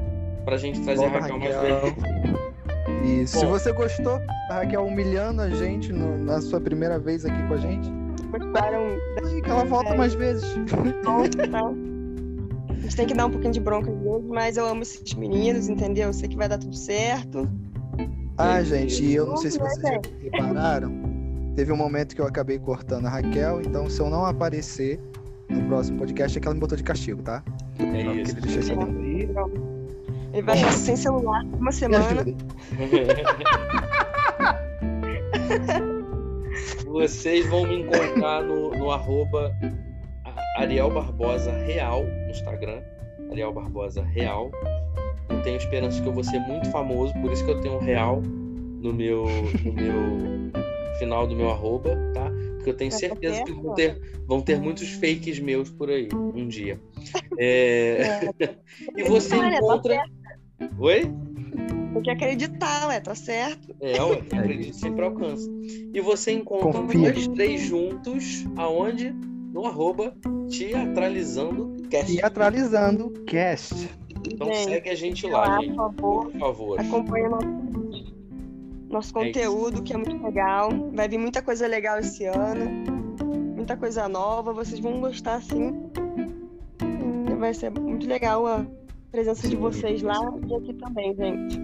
pra 0.44 0.56
gente 0.56 0.80
trazer 0.80 1.08
Volta, 1.08 1.18
a 1.18 1.20
Raquel, 1.20 1.38
mais 1.38 1.54
Raquel. 1.54 1.80
vezes. 1.80 2.51
E 3.04 3.26
se 3.26 3.44
você 3.46 3.72
gostou 3.72 4.18
da 4.48 4.56
Raquel 4.56 4.84
humilhando 4.86 5.42
a 5.42 5.50
gente 5.50 5.92
no- 5.92 6.18
na 6.18 6.40
sua 6.40 6.60
primeira 6.60 6.98
vez 6.98 7.24
aqui 7.24 7.42
com 7.48 7.54
a 7.54 7.56
gente, 7.56 7.90
Gostaram 8.30 8.96
aí 9.24 9.42
que 9.42 9.50
ela 9.50 9.64
volta 9.64 9.94
mais 9.94 10.14
vezes. 10.14 10.44
tá? 11.50 11.60
A 12.70 12.84
gente 12.84 12.96
tem 12.96 13.06
que 13.06 13.14
dar 13.14 13.26
um 13.26 13.30
pouquinho 13.30 13.52
de 13.52 13.60
bronca 13.60 13.90
às 13.92 13.96
vezes, 14.02 14.24
mas 14.28 14.56
eu 14.56 14.66
amo 14.66 14.82
esses 14.82 15.14
meninos, 15.14 15.68
entendeu? 15.68 16.08
Eu 16.08 16.12
sei 16.12 16.28
que 16.28 16.36
vai 16.36 16.48
dar 16.48 16.58
tudo 16.58 16.74
certo. 16.74 17.48
Ah, 18.36 18.60
gente, 18.62 19.04
e 19.04 19.14
eu 19.14 19.26
não 19.26 19.36
sei 19.36 19.50
se 19.52 19.58
vocês 19.58 19.80
já 19.80 20.00
repararam. 20.20 20.90
Teve 21.54 21.70
um 21.70 21.76
momento 21.76 22.14
que 22.16 22.20
eu 22.20 22.26
acabei 22.26 22.58
cortando 22.58 23.06
a 23.06 23.10
Raquel, 23.10 23.60
então 23.60 23.88
se 23.88 24.00
eu 24.00 24.10
não 24.10 24.24
aparecer 24.26 24.98
no 25.48 25.62
próximo 25.68 25.98
podcast 25.98 26.36
é 26.36 26.40
que 26.40 26.48
ela 26.48 26.54
me 26.54 26.60
botou 26.60 26.76
de 26.76 26.82
castigo, 26.82 27.22
tá? 27.22 27.42
É 27.78 27.82
Só 28.04 28.12
isso. 28.14 28.34
queria 28.34 28.40
deixar 28.40 28.60
isso. 28.60 29.71
Ele 30.32 30.42
vai 30.42 30.56
ficar 30.56 30.72
sem 30.72 30.96
celular 30.96 31.44
uma 31.44 31.70
semana. 31.72 32.24
Vocês 36.86 37.46
vão 37.48 37.66
me 37.66 37.80
encontrar 37.80 38.42
no, 38.42 38.70
no 38.70 38.90
arroba 38.90 39.54
Ariel 40.56 40.90
Barbosa 40.90 41.52
Real 41.52 42.04
no 42.04 42.30
Instagram. 42.30 42.82
Ariel 43.30 43.52
Barbosa 43.52 44.02
Real. 44.02 44.50
Eu 45.28 45.42
tenho 45.42 45.56
esperança 45.56 46.00
que 46.02 46.08
eu 46.08 46.12
vou 46.12 46.24
ser 46.24 46.38
muito 46.40 46.70
famoso, 46.70 47.12
por 47.20 47.32
isso 47.32 47.44
que 47.44 47.50
eu 47.50 47.60
tenho 47.60 47.76
um 47.76 47.80
real 47.80 48.20
no 48.20 48.92
meu, 48.92 49.24
no 49.64 49.72
meu 49.72 50.52
final 50.98 51.26
do 51.26 51.34
meu 51.34 51.50
arroba, 51.50 51.96
tá? 52.12 52.30
Porque 52.56 52.70
eu 52.70 52.76
tenho 52.76 52.92
certeza 52.92 53.42
que 53.44 53.52
vão 53.52 53.74
ter, 53.74 54.00
vão 54.26 54.40
ter 54.40 54.60
muitos 54.60 54.92
fakes 54.92 55.40
meus 55.40 55.70
por 55.70 55.90
aí 55.90 56.08
um 56.14 56.46
dia. 56.46 56.78
É, 57.38 58.30
E 58.96 59.02
você 59.04 59.34
encontra. 59.36 60.04
Oi? 60.78 61.12
Tem 61.92 62.02
que 62.02 62.10
acreditar, 62.10 62.88
ué, 62.88 63.00
tá 63.00 63.14
certo. 63.14 63.74
É, 63.80 64.02
ué, 64.02 64.22
É 64.32 64.36
acredito 64.38 64.74
sempre 64.76 65.04
alcança. 65.04 65.48
E 65.92 66.00
você 66.00 66.32
encontra 66.32 66.80
Confia. 66.80 67.12
nós 67.12 67.28
três 67.28 67.60
juntos, 67.62 68.44
aonde? 68.56 69.14
No 69.52 69.66
arroba 69.66 70.14
Teatralizando 70.50 71.76
Cast. 71.90 72.16
Teatralizando 72.16 73.10
cast. 73.26 73.74
Então 74.26 74.46
Gente, 74.46 74.64
segue 74.64 74.88
a 74.88 74.94
gente 74.94 75.26
lá, 75.26 75.40
lá, 75.46 75.56
por 75.56 75.64
gente. 75.64 75.76
favor. 75.76 76.30
Por 76.30 76.38
favor. 76.40 76.80
Acompanha 76.80 77.28
nosso, 77.28 77.46
nosso 78.88 79.18
É 79.18 79.24
conteúdo, 79.26 79.82
que 79.82 79.92
é 79.92 79.96
muito 79.96 80.22
legal. 80.24 80.70
Vai 80.94 81.08
vir 81.08 81.18
muita 81.18 81.42
coisa 81.42 81.66
legal 81.66 81.98
esse 81.98 82.24
ano. 82.24 82.64
Muita 83.54 83.76
coisa 83.76 84.08
nova. 84.08 84.52
Vocês 84.54 84.80
vão 84.80 85.00
gostar, 85.00 85.42
sim. 85.42 85.74
Vai 87.38 87.52
ser 87.52 87.70
muito 87.70 88.06
legal 88.06 88.46
a 88.46 88.64
presença 89.12 89.46
de 89.48 89.54
vocês 89.56 90.02
lá 90.02 90.14
e 90.48 90.54
aqui 90.56 90.74
também, 90.74 91.14
gente. 91.14 91.60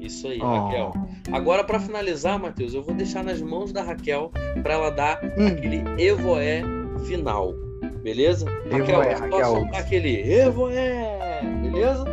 Isso 0.00 0.28
aí, 0.28 0.38
Oh. 0.40 0.46
Raquel. 0.66 0.92
Agora, 1.32 1.64
para 1.64 1.78
finalizar, 1.80 2.38
Matheus, 2.38 2.72
eu 2.74 2.82
vou 2.82 2.94
deixar 2.94 3.22
nas 3.24 3.40
mãos 3.40 3.72
da 3.72 3.82
Raquel 3.82 4.30
para 4.62 4.74
ela 4.74 4.90
dar 4.90 5.20
Hum. 5.38 5.46
aquele 5.48 5.82
Evoé 6.02 6.62
final. 7.06 7.52
Beleza? 8.02 8.46
Raquel, 8.70 8.94
Evoé, 9.02 9.10
é 9.10 9.14
Raquel. 9.14 9.44
soltar 9.46 9.80
aquele 9.80 10.32
Evoé. 10.32 11.40
Beleza? 11.62 12.04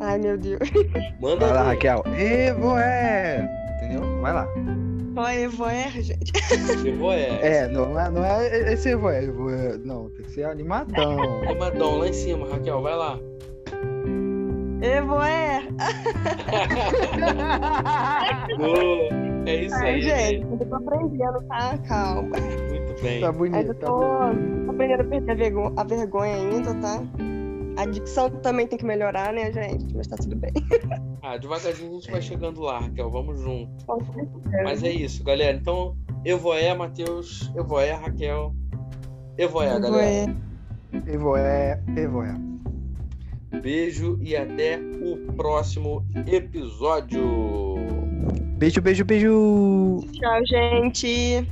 Ai, 0.00 0.18
meu 0.18 0.36
Deus. 0.38 0.58
Manda 1.20 1.46
Vai 1.46 1.54
lá. 1.54 1.62
Raquel. 1.64 2.02
Evoé! 2.18 3.48
Entendeu? 3.76 4.20
Vai 4.20 4.32
lá. 4.32 4.48
Qual 5.14 5.26
é 5.26 5.42
Evoer, 5.42 5.90
gente? 6.02 6.32
Evoé. 6.86 7.38
É, 7.42 7.68
não 7.68 7.98
é, 7.98 8.10
não 8.10 8.24
é 8.24 8.72
esse 8.72 8.90
Evoé. 8.90 9.24
Evoé. 9.24 9.78
Não, 9.84 10.08
tem 10.10 10.24
que 10.24 10.32
ser 10.32 10.44
animadão. 10.44 11.42
Animadão, 11.42 11.98
lá 11.98 12.08
em 12.08 12.12
cima, 12.12 12.48
Raquel, 12.48 12.80
vai 12.80 12.96
lá. 12.96 13.18
Evoer! 14.80 15.68
Boa. 18.58 19.22
É 19.46 19.64
isso 19.64 19.74
Ai, 19.74 19.94
aí, 19.94 20.02
gente, 20.02 20.46
eu 20.50 20.68
tô 20.68 20.74
aprendendo, 20.76 21.42
tá? 21.48 21.76
Calma. 21.88 22.22
Muito 22.22 23.02
bem. 23.02 23.20
Tá 23.20 23.26
Ainda 23.26 23.32
bonito, 23.32 23.74
tá 23.74 23.86
tô, 23.86 23.98
bonito. 23.98 24.64
tô 24.66 24.70
aprendendo 24.70 25.00
a 25.00 25.04
perder 25.04 25.52
a 25.76 25.84
vergonha 25.84 26.36
ainda, 26.36 26.74
tá? 26.76 27.02
A 27.76 27.86
dicção 27.86 28.30
também 28.30 28.66
tem 28.66 28.78
que 28.78 28.84
melhorar, 28.84 29.32
né, 29.32 29.52
gente? 29.52 29.94
Mas 29.94 30.06
tá 30.06 30.16
tudo 30.16 30.36
bem. 30.36 30.52
Ah, 31.24 31.36
devagarzinho 31.36 31.88
a 31.88 31.94
gente 31.94 32.10
vai 32.10 32.20
chegando 32.20 32.60
lá, 32.60 32.80
Raquel. 32.80 33.08
Vamos 33.08 33.38
junto. 33.38 33.70
Mas 34.64 34.82
é 34.82 34.90
isso, 34.90 35.22
galera. 35.22 35.56
Então, 35.56 35.96
Evoé, 36.24 36.74
Matheus. 36.74 37.48
Evoé, 37.54 37.92
Raquel. 37.92 38.52
Evoé, 39.38 39.78
galera. 39.78 40.34
Evoer. 41.06 41.14
Evoé, 41.14 41.82
Evoé. 41.96 42.34
Beijo 43.62 44.18
e 44.20 44.34
até 44.34 44.78
o 44.78 45.32
próximo 45.34 46.04
episódio. 46.26 47.76
Beijo, 48.58 48.80
beijo, 48.80 49.04
beijo. 49.04 50.00
Tchau, 50.12 50.46
gente. 50.46 51.46